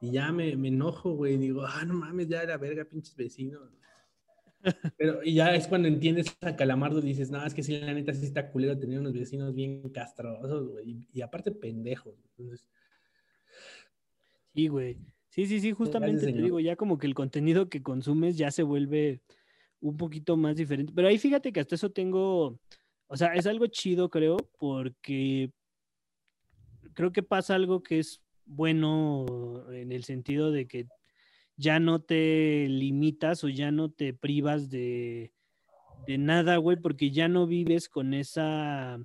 [0.00, 1.36] Y ya me, me enojo, güey.
[1.38, 3.70] Digo, ah, no mames, ya la verga, pinches vecinos.
[4.98, 8.12] Pero, y ya es cuando entiendes a Calamardo, dices, no, es que sí, la neta
[8.12, 10.90] sí está culero tener unos vecinos bien castrosos, güey.
[10.90, 12.14] Y, y aparte pendejos.
[12.36, 12.64] Entonces,
[14.54, 14.98] Sí, güey.
[15.30, 16.42] Sí, sí, sí, justamente te señor.
[16.44, 19.22] digo, ya como que el contenido que consumes ya se vuelve
[19.80, 20.92] un poquito más diferente.
[20.94, 22.58] Pero ahí fíjate que hasta eso tengo,
[23.06, 25.52] o sea, es algo chido, creo, porque
[26.98, 29.24] creo que pasa algo que es bueno
[29.70, 30.88] en el sentido de que
[31.56, 35.32] ya no te limitas o ya no te privas de,
[36.08, 38.98] de nada, güey, porque ya no vives con esa,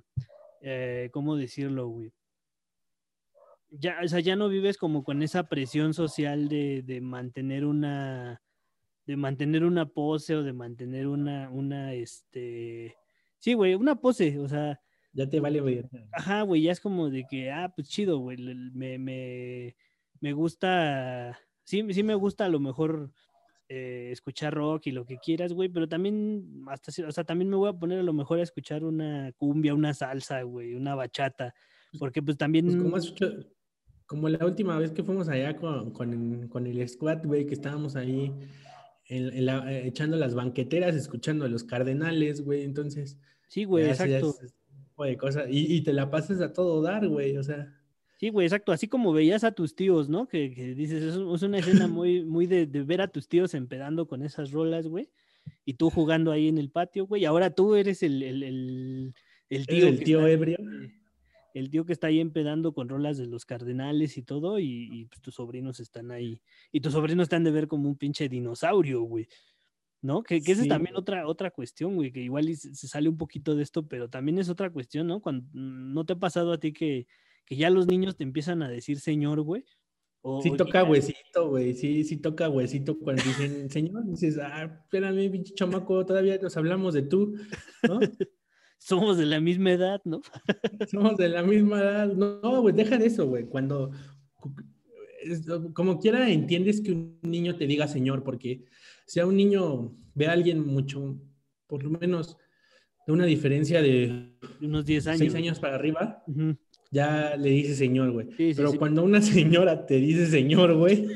[0.60, 2.12] eh, ¿cómo decirlo, güey?
[3.70, 8.42] Ya, o sea, ya no vives como con esa presión social de, de mantener una,
[9.06, 12.96] de mantener una pose o de mantener una, una, este,
[13.38, 14.80] sí, güey, una pose, o sea,
[15.14, 16.06] ya te vale verga.
[16.12, 19.76] Ajá, güey, ya es como de que, ah, pues chido, güey, me, me,
[20.20, 23.10] me gusta, sí, sí me gusta a lo mejor
[23.68, 27.56] eh, escuchar rock y lo que quieras, güey, pero también, hasta, o sea, también me
[27.56, 31.54] voy a poner a lo mejor a escuchar una cumbia, una salsa, güey, una bachata,
[31.98, 32.66] porque pues también...
[32.66, 33.32] Pues como has hecho-
[34.06, 36.12] como la última vez que fuimos allá con, con,
[36.42, 38.30] el- con el squad, güey, que estábamos ahí
[39.06, 43.18] en- en la- eh, echando las banqueteras, escuchando a los cardenales, güey, entonces.
[43.48, 44.36] Sí, güey, exacto.
[44.42, 44.54] es
[44.94, 45.46] tipo de cosas.
[45.50, 47.72] Y, y te la pasas a todo dar, güey, o sea.
[48.18, 48.70] Sí, güey, exacto.
[48.72, 50.28] Así como veías a tus tíos, ¿no?
[50.28, 53.28] Que, que dices, es, un- es una escena muy, muy de, de ver a tus
[53.28, 55.10] tíos empedando con esas rolas, güey.
[55.64, 57.24] Y tú jugando ahí en el patio, güey.
[57.24, 59.14] Ahora tú eres el, el, el,
[59.50, 60.58] el tío, el tío está- ebrio.
[61.54, 65.04] el tío que está ahí empedando con rolas de los cardenales y todo, y, y,
[65.06, 66.40] pues, tus sobrinos están ahí.
[66.72, 69.26] Y tus sobrinos han de ver como un pinche dinosaurio, güey.
[70.04, 70.22] ¿No?
[70.22, 73.56] Que, que esa es también otra, otra cuestión, güey, que igual se sale un poquito
[73.56, 75.22] de esto, pero también es otra cuestión, ¿no?
[75.22, 77.06] Cuando no te ha pasado a ti que,
[77.46, 79.64] que ya los niños te empiezan a decir señor, güey.
[80.20, 81.72] O, Sí toca ya- huesito, güey.
[81.72, 86.92] Sí, sí toca huesito cuando dicen, señor, dices, ah, espérame, pinche chamaco, todavía nos hablamos
[86.92, 87.36] de tú,
[87.88, 87.98] ¿no?
[88.76, 90.20] somos de la misma edad, ¿no?
[90.90, 92.12] Somos de la misma edad.
[92.12, 93.46] No, güey, deja de eso, güey.
[93.46, 93.90] Cuando,
[95.72, 98.64] como quiera, entiendes que un niño te diga señor, porque
[99.06, 101.18] si a un niño ve a alguien mucho,
[101.66, 102.36] por lo menos
[103.06, 105.18] de una diferencia de unos 10 años.
[105.18, 106.22] seis años para arriba,
[106.90, 108.28] ya le dice señor, güey.
[108.36, 108.78] Sí, sí, Pero sí.
[108.78, 111.06] cuando una señora te dice señor, güey,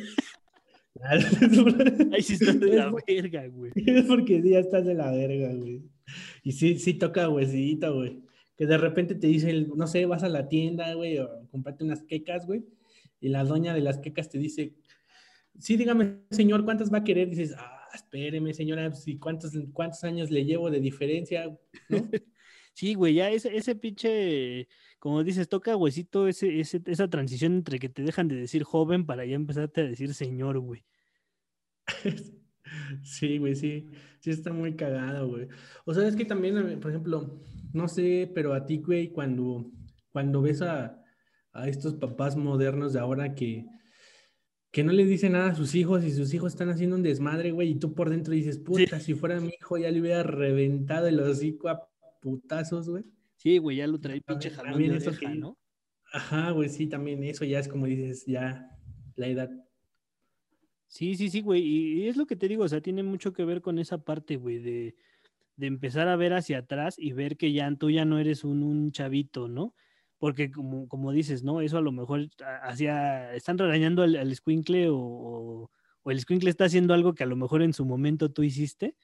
[2.13, 3.73] Ahí sí está de es la verga, güey.
[3.77, 5.83] es porque sí, ya estás de la verga, güey.
[6.43, 8.21] Y sí, sí toca huesito, güey.
[8.57, 12.03] Que de repente te dicen, no sé, vas a la tienda, güey, o comprate unas
[12.03, 12.65] quecas, güey.
[13.21, 14.75] Y la doña de las quecas te dice,
[15.59, 17.31] sí, dígame, señor, ¿cuántas va a querer?
[17.31, 21.45] Dices, ah, espéreme, señora, ¿y cuántos, cuántos años le llevo de diferencia?
[21.89, 22.11] ¿No?
[22.75, 24.69] Sí, güey, ya ese, ese pinche,
[25.01, 29.05] como dices, toca huesito ese, ese, esa transición entre que te dejan de decir joven
[29.05, 30.85] para ya empezarte a decir señor, güey.
[33.03, 33.87] Sí, güey, sí.
[34.21, 35.49] Sí está muy cagado, güey.
[35.85, 37.41] O sea, es que también, mí, por ejemplo,
[37.73, 39.71] no sé, pero a ti, güey, cuando,
[40.13, 41.03] cuando ves a,
[41.53, 43.67] a estos papás modernos de ahora que,
[44.71, 47.53] que no le dicen nada a sus hijos y sus hijos están haciendo un desmadre,
[47.53, 51.07] güey, y tú por dentro dices, puta, si fuera mi hijo ya le hubiera reventado
[51.07, 51.89] el hocico a
[52.21, 53.05] putazos, güey.
[53.37, 55.57] Sí, güey, ya lo trae pinche jalón también de eso oreja, que- ¿no?
[56.13, 58.71] Ajá, güey, sí, también eso ya es como dices, ya
[59.17, 59.51] la edad.
[60.87, 61.63] Sí, sí, sí, güey.
[61.63, 63.99] Y, y es lo que te digo, o sea, tiene mucho que ver con esa
[64.05, 64.97] parte, güey, de,
[65.57, 68.63] de empezar a ver hacia atrás y ver que ya tú ya no eres un,
[68.63, 69.75] un chavito, ¿no?
[70.19, 71.61] Porque como, como dices, ¿no?
[71.61, 75.71] Eso a lo mejor a- hacia, están regañando al, al escuincle o, o,
[76.03, 78.97] o el escuincle está haciendo algo que a lo mejor en su momento tú hiciste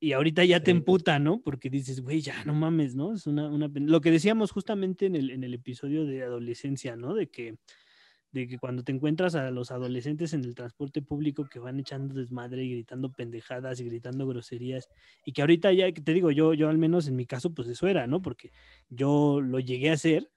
[0.00, 0.76] y ahorita ya te Sí.
[0.76, 1.40] emputa, ¿no?
[1.42, 3.14] Porque dices, güey, ya no mames, ¿no?
[3.14, 7.14] Es una, una Lo que decíamos justamente en el, en el episodio de adolescencia, ¿no?
[7.14, 7.56] De que
[8.32, 12.14] de que cuando te encuentras a los adolescentes en el transporte público que van echando
[12.14, 14.88] desmadre y gritando pendejadas y gritando groserías
[15.24, 17.68] y que ahorita ya que te digo yo yo al menos en mi caso pues
[17.68, 18.52] eso era no porque
[18.90, 20.30] yo lo llegué a hacer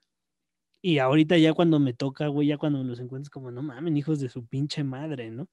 [0.80, 4.20] y ahorita ya cuando me toca güey ya cuando los encuentras como no mamen hijos
[4.20, 5.48] de su pinche madre no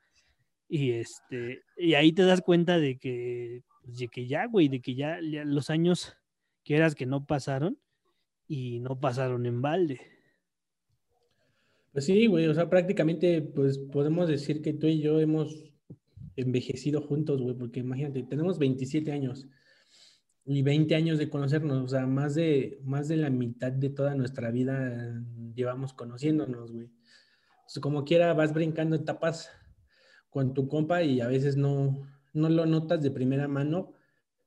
[0.70, 4.82] y este y ahí te das cuenta de que pues, de que ya güey de
[4.82, 6.16] que ya, ya los años
[6.64, 7.80] que eras que no pasaron
[8.48, 10.19] y no pasaron en balde
[11.92, 15.74] Pues sí, güey, o sea, prácticamente, pues podemos decir que tú y yo hemos
[16.36, 19.48] envejecido juntos, güey, porque imagínate, tenemos 27 años
[20.46, 24.16] y 20 años de conocernos, o sea, más de, más de la mitad de toda
[24.16, 25.22] nuestra vida
[25.56, 26.86] llevamos conociéndonos, güey.
[26.86, 29.50] O sea, como quiera, vas brincando etapas
[30.30, 32.02] con tu compa y a veces no,
[32.34, 33.94] no lo notas de primera mano,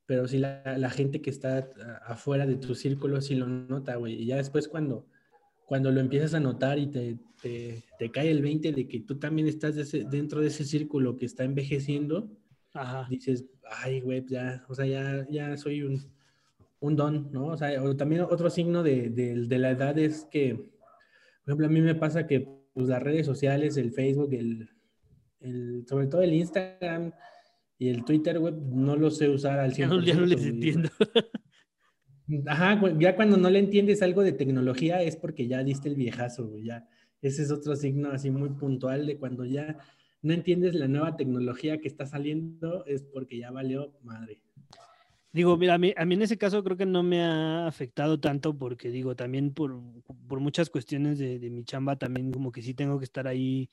[0.06, 1.70] pero sí la, la gente que está
[2.04, 4.14] afuera de tu círculo sí lo nota, güey.
[4.14, 5.06] Y ya después cuando
[5.72, 9.18] cuando lo empiezas a notar y te, te, te cae el 20 de que tú
[9.18, 12.30] también estás de ese- dentro de ese círculo que está envejeciendo,
[12.74, 13.46] ajá dices,
[13.82, 15.98] ay, güey, ya, o sea, ya, ya soy un,
[16.80, 17.46] un don, ¿no?
[17.46, 21.66] O sea, o también otro signo de, de- de la edad es que, por ejemplo,
[21.68, 24.68] a mí me pasa que pues, las redes sociales, el Facebook, el,
[25.40, 27.12] el, sobre todo el Instagram
[27.78, 29.78] y el Twitter, güey, no lo sé usar al 100%.
[29.78, 30.90] ya no, ya no les entiendo
[32.46, 36.48] Ajá, ya cuando no le entiendes algo de tecnología es porque ya diste el viejazo,
[36.48, 36.88] güey, ya.
[37.20, 39.78] Ese es otro signo así muy puntual de cuando ya
[40.22, 44.40] no entiendes la nueva tecnología que está saliendo, es porque ya valió madre.
[45.32, 48.20] Digo, mira, a mí, a mí en ese caso creo que no me ha afectado
[48.20, 49.80] tanto porque digo, también por,
[50.28, 53.70] por muchas cuestiones de, de mi chamba, también como que sí tengo que estar ahí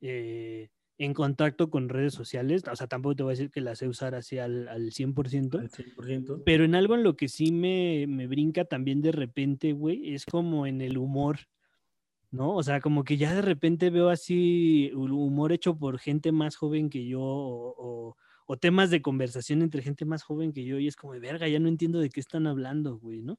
[0.00, 0.68] eh,
[0.98, 2.62] en contacto con redes sociales.
[2.70, 5.58] O sea, tampoco te voy a decir que las sé usar así al, al 100%,
[5.58, 6.42] Al 100%.
[6.44, 10.24] pero en algo en lo que sí me, me brinca también de repente, güey, es
[10.26, 11.38] como en el humor.
[12.30, 12.54] ¿No?
[12.56, 16.56] O sea, como que ya de repente veo así hu- humor hecho por gente más
[16.56, 20.78] joven que yo o, o- o temas de conversación entre gente más joven que yo
[20.78, 23.38] y es como, verga, ya no entiendo de qué están hablando, güey, ¿no?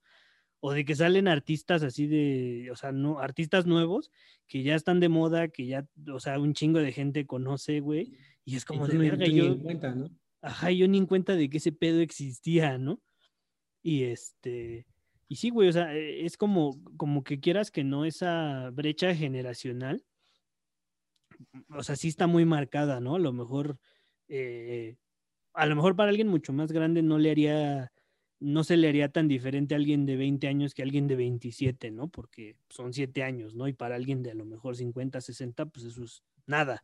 [0.62, 4.12] O de que salen artistas así de, o sea, no, artistas nuevos
[4.48, 8.18] que ya están de moda, que ya, o sea, un chingo de gente conoce, güey,
[8.44, 10.10] y es Y como tú de verga, yo, en cuenta, ¿no?
[10.42, 13.02] ajá, yo ni en cuenta de que ese pedo existía, ¿no?
[13.82, 14.86] Y este,
[15.28, 19.14] y sí, güey, o sea, eh, es como, como que quieras que no, esa brecha
[19.16, 20.04] generacional,
[21.70, 23.16] o sea, sí está muy marcada, ¿no?
[23.16, 23.80] A lo mejor,
[24.28, 24.98] eh,
[25.54, 27.92] a lo mejor para alguien mucho más grande no le haría
[28.40, 31.16] no se le haría tan diferente a alguien de 20 años que a alguien de
[31.16, 32.08] 27, ¿no?
[32.08, 33.68] Porque son 7 años, ¿no?
[33.68, 36.84] Y para alguien de a lo mejor 50, 60, pues eso es nada.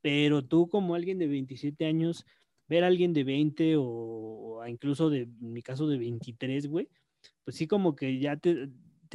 [0.00, 2.26] Pero tú como alguien de 27 años,
[2.68, 6.88] ver a alguien de 20 o, incluso de, en mi caso de 23, güey,
[7.44, 8.68] pues sí como que ya te,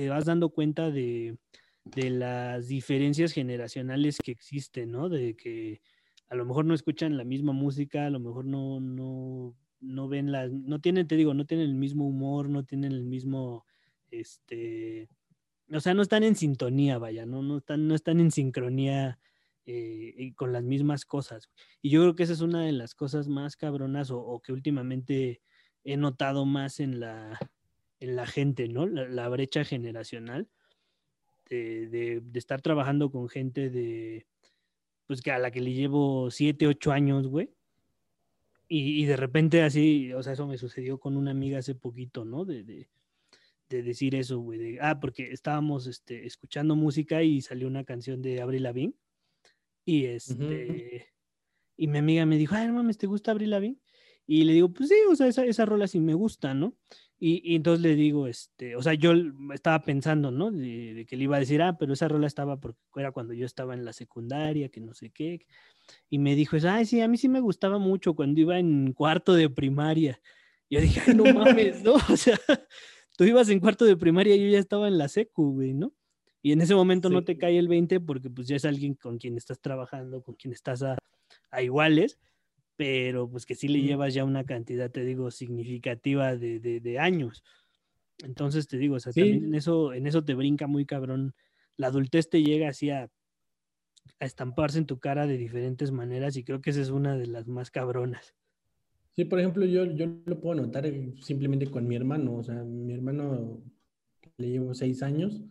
[0.09, 1.37] vas dando cuenta de,
[1.83, 5.09] de las diferencias generacionales que existen, ¿no?
[5.09, 5.81] De que
[6.29, 10.31] a lo mejor no escuchan la misma música, a lo mejor no, no no ven
[10.31, 13.65] las, no tienen, te digo, no tienen el mismo humor, no tienen el mismo,
[14.09, 15.09] este,
[15.71, 19.19] o sea, no están en sintonía, vaya, no, no, están, no están en sincronía
[19.65, 21.49] eh, con las mismas cosas.
[21.81, 25.41] Y yo creo que esa es una de las cosas más cabronas o, que últimamente
[25.83, 27.37] he notado más en la,
[27.99, 28.87] en la gente, ¿no?
[28.87, 30.49] La, brecha generacional
[31.49, 34.27] de, de, de, estar trabajando con gente de,
[35.07, 37.53] pues que a la que le llevo siete, ocho años, güey
[38.67, 42.45] y, de repente así, o sea, eso me sucedió con una amiga hace poquito, ¿no?
[42.45, 42.87] De, de,
[43.69, 44.77] decir eso, güey.
[44.81, 48.93] ah, porque estábamos este, escuchando música y salió una canción de Avril Lavigne.
[49.83, 51.07] Y este,
[51.75, 53.79] y mi amiga me dijo, ay, no mames, ¿te gusta Avril Lavigne?
[54.27, 56.75] Y le digo, pues sí, o sea, esa, esa rola sí me gusta, ¿no?
[57.25, 59.13] Y, entonces le digo, este, o sea, yo
[59.53, 60.51] estaba pensando, ¿no?
[60.51, 63.45] De, que le iba a decir, ah, pero esa rola estaba porque era cuando yo
[63.45, 65.39] estaba en la secundaria, que no sé qué.
[66.09, 69.35] Y me dijo, ay, sí, a mí sí me gustaba mucho cuando iba en cuarto
[69.35, 70.19] de primaria.
[70.67, 71.93] Y yo dije, ay, no mames, ¿no?
[72.11, 72.37] O sea,
[73.17, 75.93] tú ibas en cuarto de primaria y yo ya estaba en la secu, güey, ¿no?
[76.41, 79.17] Y en ese momento no te cae el 20 porque pues ya es alguien con
[79.17, 80.97] quien estás trabajando, con quien estás a,
[81.51, 82.19] a iguales
[82.75, 87.43] pero pues que sí le llevas ya una cantidad, te digo, significativa de, de, años.
[88.23, 91.33] Entonces te digo, o sea, también en eso, en eso te brinca muy cabrón.
[91.77, 93.09] La adultez te llega así a,
[94.19, 97.27] a, estamparse en tu cara de diferentes maneras y creo que esa es una de
[97.27, 98.35] las más cabronas.
[99.11, 102.63] Sí, por ejemplo, yo, yo lo puedo notar eh, simplemente con mi hermano, o sea,
[102.63, 103.61] mi hermano
[104.37, 105.43] le llevo seis años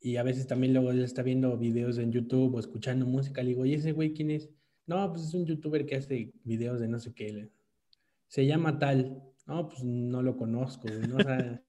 [0.00, 3.50] y a veces también luego él está viendo videos en YouTube o escuchando música, le
[3.50, 4.50] digo, ¿y ese güey quién es?
[4.90, 7.48] No, pues es un youtuber que hace videos de no sé qué.
[8.26, 9.22] Se llama tal.
[9.46, 11.06] No, pues no lo conozco, güey.
[11.06, 11.16] No,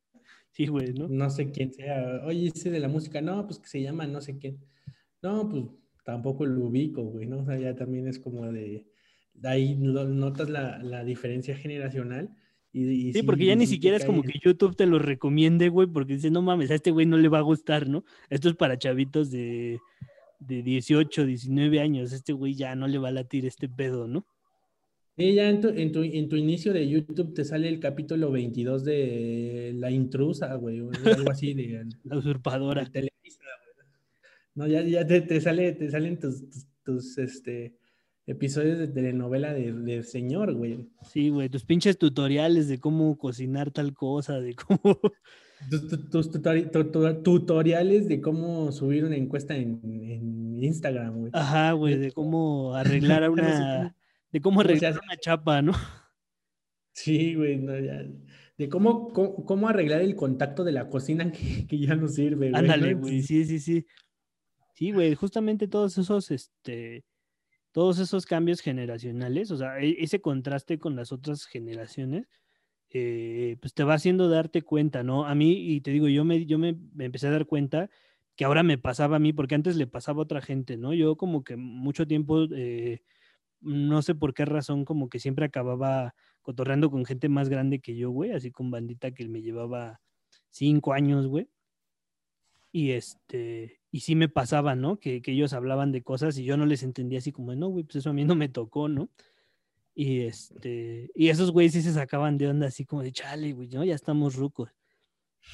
[0.50, 1.08] sí, güey, ¿no?
[1.08, 2.24] No sé quién sea.
[2.26, 4.58] Oye, ese de la música, no, pues que se llama no sé quién.
[5.22, 5.66] No, pues
[6.04, 7.42] tampoco lo ubico, güey, ¿no?
[7.42, 8.88] O sea, ya también es como de.
[9.44, 12.36] Ahí notas la, la diferencia generacional.
[12.74, 16.14] Y, sí, porque ya ni siquiera es como que YouTube te lo recomiende, güey, porque
[16.14, 18.04] dice, no mames, a este güey no le va a gustar, ¿no?
[18.32, 19.80] Esto es para chavitos de
[20.42, 24.26] de 18, 19 años, este güey ya no le va a latir este pedo, ¿no?
[25.18, 28.32] Sí, ya en tu, en tu, en tu inicio de YouTube te sale el capítulo
[28.32, 31.86] 22 de La Intrusa, güey, algo así de...
[32.04, 32.86] La usurpadora.
[32.86, 33.44] Televisa,
[34.56, 36.44] No, ya, ya te, te, sale, te salen tus,
[36.84, 37.76] tus, este,
[38.26, 40.90] episodios de telenovela de, de señor, güey.
[41.12, 45.00] Sí, güey, tus pinches tutoriales de cómo cocinar tal cosa, de cómo...
[45.70, 46.32] Tus,
[47.24, 51.32] tutoriales de cómo subir una encuesta en, Instagram, güey.
[51.34, 53.96] Ajá, güey, de cómo arreglar una.
[54.32, 55.74] de cómo arreglar una chapa, ¿no?
[56.94, 57.58] Sí, güey,
[58.58, 62.60] De cómo, cómo, arreglar el contacto de la cocina que, ya no sirve, güey.
[62.60, 63.86] Ándale, güey, sí, sí, sí.
[64.76, 67.06] Sí, güey, justamente todos esos, este,
[67.72, 72.28] todos esos cambios generacionales, o sea, e, ese contraste con las otras generaciones,
[72.94, 75.26] eh, pues te va haciendo darte cuenta, ¿no?
[75.26, 77.90] A mí, y te digo, yo me, yo me, empecé a dar cuenta
[78.36, 80.94] que ahora me pasaba a mí, porque antes le pasaba a otra gente, ¿no?
[80.94, 83.02] Yo como que mucho tiempo, eh,
[83.62, 87.96] no sé por qué razón, como que siempre acababa cotorreando con gente más grande que
[87.96, 90.02] yo, güey, así con bandita que me llevaba
[90.50, 91.50] cinco años, güey.
[92.74, 95.00] Y este, y sí me pasaba, ¿no?
[95.00, 97.84] Que, que ellos hablaban de cosas y yo no les entendía así como, no, güey,
[97.84, 99.10] pues eso a mí no me tocó, ¿no?
[99.94, 103.70] Y este, y esos güeyes sí se sacaban de onda así como de chale, güey,
[103.70, 103.84] ¿no?
[103.84, 104.70] Ya estamos rucos.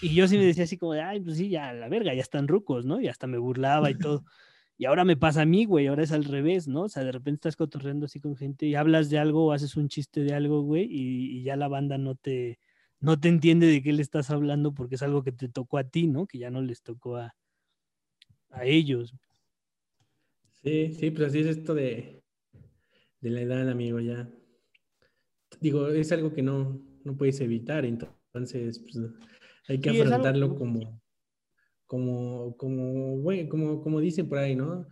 [0.02, 2.22] Y yo sí me decía así como de, ay, pues sí, ya, la verga, ya
[2.22, 3.02] están rucos, ¿no?
[3.02, 4.24] Y hasta me burlaba y todo.
[4.80, 6.84] Y ahora me pasa a mí, güey, ahora es al revés, ¿no?
[6.84, 9.76] O sea, de repente estás cotorreando así con gente y hablas de algo o haces
[9.76, 12.60] un chiste de algo, güey, y, ya la banda no te,
[13.00, 15.84] no te entiende de qué le estás hablando porque es algo que te tocó a
[15.84, 16.28] ti, ¿no?
[16.28, 17.36] Que ya no les tocó a,
[18.52, 19.16] a ellos.
[20.62, 22.22] Sí, sí, pues así es esto de,
[23.22, 24.30] de la edad, amigo, ya.
[25.59, 28.99] Digo, es algo que no, no puedes evitar, entonces pues,
[29.68, 31.01] hay que afrontarlo como,
[31.86, 34.86] como, como, bueno, como, como dicen por ahí, ¿no?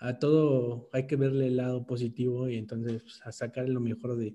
[0.00, 4.16] A todo hay que verle el lado positivo y entonces pues, a sacar lo mejor
[4.16, 4.34] de,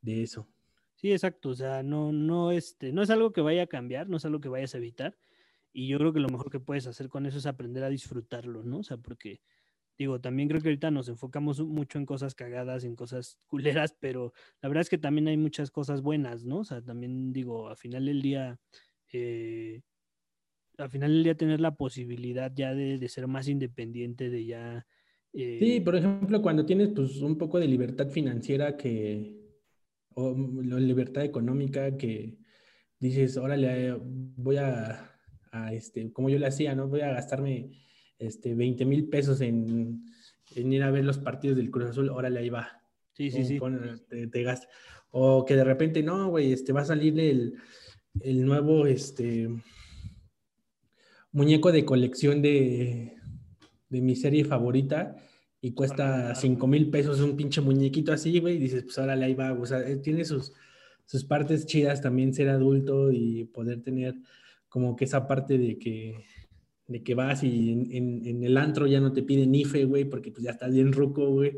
[0.00, 0.48] de, eso.
[0.94, 1.50] Sí, exacto.
[1.50, 4.40] O sea, no, no, este, no es algo que vaya a cambiar, no es algo
[4.40, 5.18] que vayas a evitar.
[5.72, 8.62] Y yo creo que lo mejor que puedes hacer con eso es aprender a disfrutarlo,
[8.62, 8.78] ¿no?
[8.78, 9.40] O sea, porque
[9.98, 14.32] Digo, también creo que ahorita nos enfocamos mucho en cosas cagadas, en cosas culeras, pero
[14.60, 16.58] la verdad es que también hay muchas cosas buenas, ¿no?
[16.58, 18.58] O sea, también digo, al final del día,
[19.12, 19.82] eh,
[20.78, 24.86] al final del día tener la posibilidad ya de, ser más independiente, de ya...
[25.32, 29.36] sí, eh, por ejemplo, cuando tienes pues un poco de libertad financiera que,
[30.14, 32.38] o libertad económica que
[32.98, 35.12] dices, órale, voy a,
[35.52, 36.88] a este, como yo le hacía, ¿no?
[36.88, 37.70] Voy a gastarme
[38.26, 40.04] este, 20 mil pesos en,
[40.54, 42.82] ir a ver los partidos del Cruz Azul, órale, ahí va.
[43.12, 43.58] Sí, sí, sí.
[44.08, 44.44] te,
[45.10, 47.54] O que de repente, no, güey, este, va a salir el,
[48.20, 49.48] el nuevo, este,
[51.32, 53.16] muñeco de colección de,
[53.88, 55.16] de mi serie favorita
[55.60, 59.34] y cuesta 5 mil pesos un pinche muñequito así, güey, y dices, pues órale, ahí
[59.34, 59.52] va.
[59.52, 60.52] O sea, eh, tiene sus,
[61.06, 64.14] sus partes chidas también ser adulto y poder tener
[64.68, 66.24] como que esa parte de que
[66.86, 70.44] de que vas y en, el antro ya no te piden IFE, güey, porque pues
[70.44, 71.52] ya estás bien ruco, güey.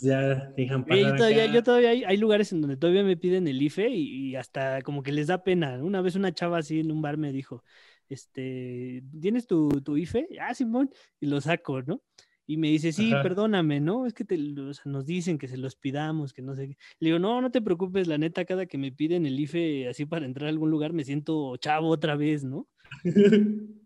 [0.00, 3.90] Ya dejan pasar todavía, Yo todavía hay, lugares en donde todavía me piden el IFE
[3.90, 5.82] y, hasta como que les da pena.
[5.84, 7.62] Una vez una chava así en un bar me dijo,
[8.08, 10.26] este, ¿tienes tu, tu IFE?
[10.40, 10.90] Ah, Simón,
[11.20, 12.02] y lo saco, ¿no?
[12.46, 14.04] Y me dice, sí, perdóname, ¿no?
[14.04, 16.76] Es que te, nos dicen que se los pidamos, que no sé qué.
[16.98, 20.04] Le digo, no, no te preocupes, la neta, cada que me piden el IFE así
[20.04, 22.68] para entrar a algún lugar, me siento chavo otra vez, ¿no?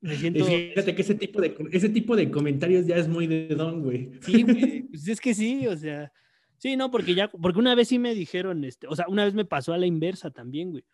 [0.00, 0.44] Me siento...
[0.44, 4.12] Fíjate que ese tipo, de, ese tipo de comentarios ya es muy de don, güey.
[4.20, 6.12] Sí, güey, pues es que sí, o sea,
[6.56, 9.34] sí, no, porque ya, porque una vez sí me dijeron, este, o sea, una vez
[9.34, 10.84] me pasó a la inversa también, güey,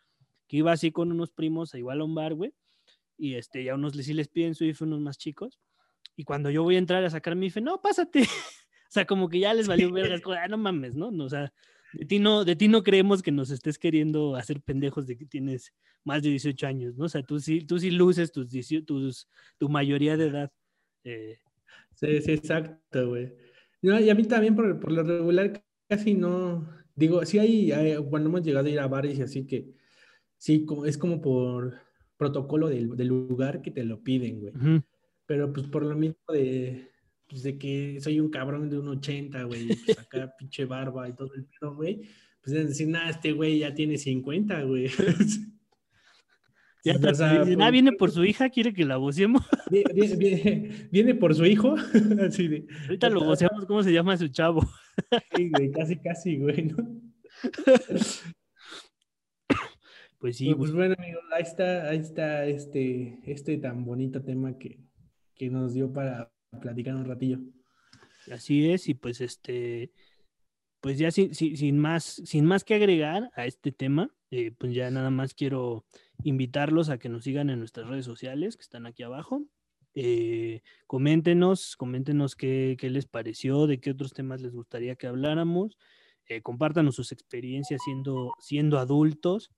[0.48, 2.55] que iba así con unos primos a igual a un bar, güey,
[3.18, 5.61] y este, ya unos sí les piden su IFE, unos más chicos,
[6.16, 8.20] y cuando yo voy a entrar a sacar mi IFE, no, pásate,
[8.88, 11.09] o sea, como que ya les valió vergas, ah, no mames, ¿no?
[11.09, 11.52] O sea,
[11.95, 15.26] de ti no, de ti no creemos que nos estés queriendo hacer pendejos de que
[15.26, 15.72] tienes
[16.05, 17.07] más de 18 años, ¿no?
[17.07, 18.49] O sea, tú sí, tú sí luces tus,
[18.84, 19.28] tus,
[19.59, 20.53] tu mayoría de edad.
[21.05, 21.38] Eh.
[21.95, 23.32] Sí, sí, exacto, güey.
[23.82, 28.28] No, y a mí también por, por, lo regular casi no, digo, sí hay, cuando
[28.28, 29.72] hemos llegado a ir a bares y así que,
[30.38, 31.74] sí, es como por
[32.16, 34.82] protocolo del, del lugar que te lo piden, güey.
[35.26, 36.90] Pero pues por lo mismo de,
[37.29, 41.14] pues de que soy un cabrón de un 80, güey, pues acá pinche barba y
[41.14, 42.03] todo el pedo, güey,
[42.43, 44.89] pues es decir, nada, este güey ya tiene 50, güey.
[46.85, 49.43] Ya o sea, ah, viene por su hija, quiere que la vocemos.
[49.70, 51.75] Viene, viene, por su hijo.
[52.20, 54.61] Así de, Ahorita lo voceamos, ¿cómo se llama su chavo?
[55.35, 56.77] Sí, güey, casi, casi, güey, ¿no?
[60.18, 60.55] Pues sí.
[60.55, 64.81] Pues, bueno, amigos, ahí está, ahí está este, este tan bonito tema que,
[65.35, 67.40] que nos dio para platicar un ratillo.
[68.30, 69.92] Así es, y pues este,
[70.80, 74.90] pues ya sin, sin, más, sin más que agregar a este tema, eh, pues ya
[74.90, 75.84] nada más quiero
[76.22, 79.42] invitarlos a que nos sigan en nuestras redes sociales que están aquí abajo.
[79.94, 85.78] Eh, coméntenos, coméntenos qué, les pareció, de qué otros temas les gustaría que habláramos.
[86.26, 89.52] Eh, compártanos sus experiencias siendo, siendo adultos.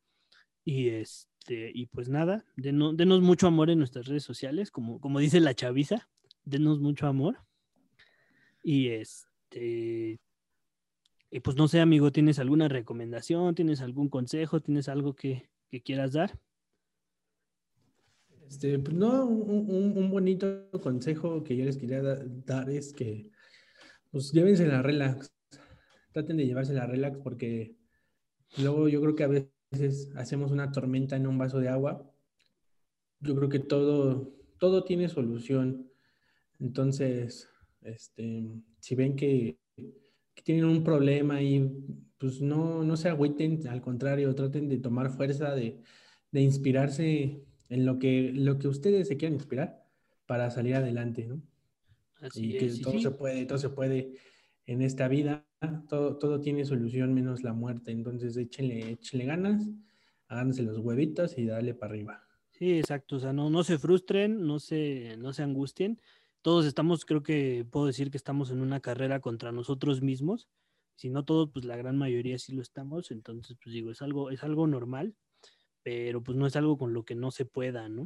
[0.64, 5.20] Y este, y pues nada, denos, denos mucho amor en nuestras redes sociales, como, como
[5.20, 6.08] dice la chaviza
[6.46, 7.36] denos mucho amor.
[8.62, 10.18] Y este.
[11.30, 13.54] Y pues no sé, amigo, ¿tienes alguna recomendación?
[13.54, 14.60] ¿Tienes algún consejo?
[14.60, 15.50] ¿Tienes algo que,
[15.84, 16.38] quieras dar?
[18.48, 23.30] Este, pues no, un, bonito consejo que yo les quería dar es que,
[24.10, 25.30] pues llévense la relax.
[26.12, 27.76] Traten de llevarse la relax porque
[28.56, 32.10] luego yo creo que a veces hacemos una tormenta en un vaso de agua.
[33.20, 35.85] Yo creo que todo, todo tiene solución.
[36.60, 37.48] Entonces,
[37.82, 38.44] este,
[38.80, 39.58] si ven que,
[40.44, 41.68] tienen un problema y
[42.18, 45.82] pues no, no se agüiten, al contrario, traten de tomar fuerza, de,
[46.32, 49.82] inspirarse en lo que, lo que ustedes se quieran inspirar
[50.26, 51.42] para salir adelante, ¿no?
[52.20, 54.12] Así y que todo se puede, todo se puede
[54.66, 55.46] en esta vida,
[55.88, 59.68] todo, todo tiene solución menos la muerte, entonces échenle, échenle ganas,
[60.28, 62.22] háganse los huevitos y dale para arriba.
[62.50, 66.00] Sí, exacto, o sea, no, no se frustren, no se, no se angustien,
[66.46, 70.46] todos estamos, creo que puedo decir que estamos en una carrera contra nosotros mismos.
[70.94, 73.10] Si no todos, pues la gran mayoría sí lo estamos.
[73.10, 75.16] Entonces, pues digo, es algo, es algo normal,
[75.82, 78.02] pero pues no es algo con lo que no se pueda, ¿no?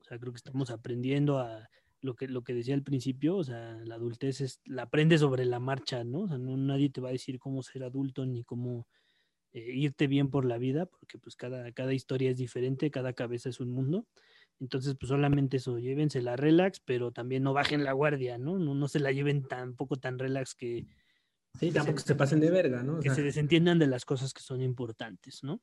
[0.00, 1.68] O sea, creo que estamos aprendiendo a
[2.00, 5.44] lo que, lo que decía al principio, o sea, la adultez es, la aprende sobre
[5.44, 6.22] la marcha, ¿no?
[6.22, 8.88] O sea, no, nadie te va a decir cómo ser adulto ni cómo
[9.52, 13.48] eh, irte bien por la vida, porque pues cada, cada historia es diferente, cada cabeza
[13.48, 14.08] es un mundo.
[14.60, 18.58] Entonces, pues solamente eso, llévense la relax, pero también no bajen la guardia, ¿no?
[18.58, 20.86] No, no se la lleven tampoco tan relax que...
[21.58, 23.00] Sí, tampoco se, pasen de verga, ¿no?
[23.00, 25.62] que se desentiendan de las cosas que son importantes, ¿no?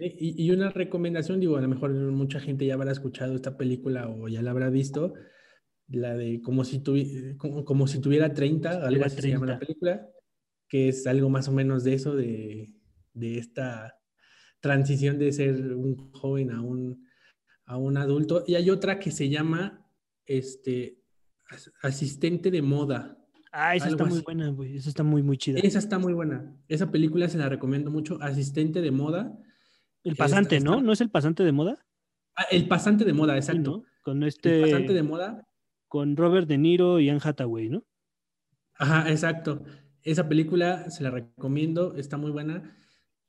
[0.00, 4.08] Y, y, una recomendación, digo, a lo mejor mucha gente ya habrá escuchado esta película
[4.08, 5.14] o ya la habrá visto,
[5.88, 9.58] la de como si, tuvi- como, como si tuviera 30, algo así se llama la
[9.58, 9.66] 30.
[9.66, 10.08] película,
[10.68, 12.72] que es algo más o menos de eso, de,
[13.12, 13.98] de esta
[14.60, 17.07] transición de ser un joven a un,
[17.68, 18.42] a un adulto.
[18.46, 19.86] Y hay otra que se llama
[20.26, 20.98] este,
[21.50, 23.16] as- asistente de moda.
[23.52, 24.24] Ah, esa está muy así.
[24.24, 24.76] buena, güey.
[24.76, 25.60] Esa está muy, muy chida.
[25.60, 26.54] Esa está muy buena.
[26.68, 28.18] Esa película se la recomiendo mucho.
[28.20, 29.32] Asistente de moda.
[30.04, 30.72] El Esta- pasante, ¿no?
[30.72, 31.86] esta- ¿No es el pasante de moda?
[32.36, 33.70] Ah, el pasante de moda, Sí, exacto.
[33.70, 33.84] ¿no?
[34.02, 35.48] Con El este, pasante de moda.
[35.88, 37.84] con Robert De Niro y Anne Hathaway, ¿no?
[38.74, 39.62] Ajá, exacto.
[40.02, 42.76] Esa película se la recomiendo, está muy buena.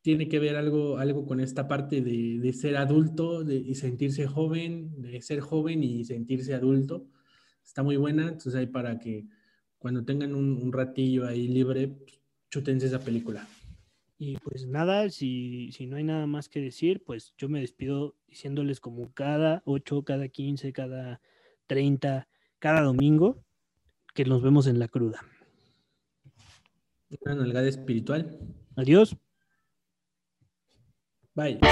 [0.01, 4.27] Tiene que ver algo, algo con esta parte de, de ser adulto de, y sentirse
[4.27, 7.07] joven, de ser joven y sentirse adulto.
[7.63, 9.27] Está muy buena, entonces ahí para que
[9.77, 12.19] cuando tengan un, un ratillo ahí libre, pues,
[12.49, 13.47] chútense esa película.
[14.21, 18.17] Y pues nada, si, si no hay nada más que decir, pues yo me despido
[18.27, 21.21] diciéndoles como cada 8, cada 15, cada
[21.67, 22.27] 30,
[22.59, 23.41] cada domingo,
[24.13, 25.21] que nos vemos en la cruda.
[27.21, 28.37] Una nalgada espiritual.
[28.75, 29.15] Adiós.
[31.39, 31.63] Baik.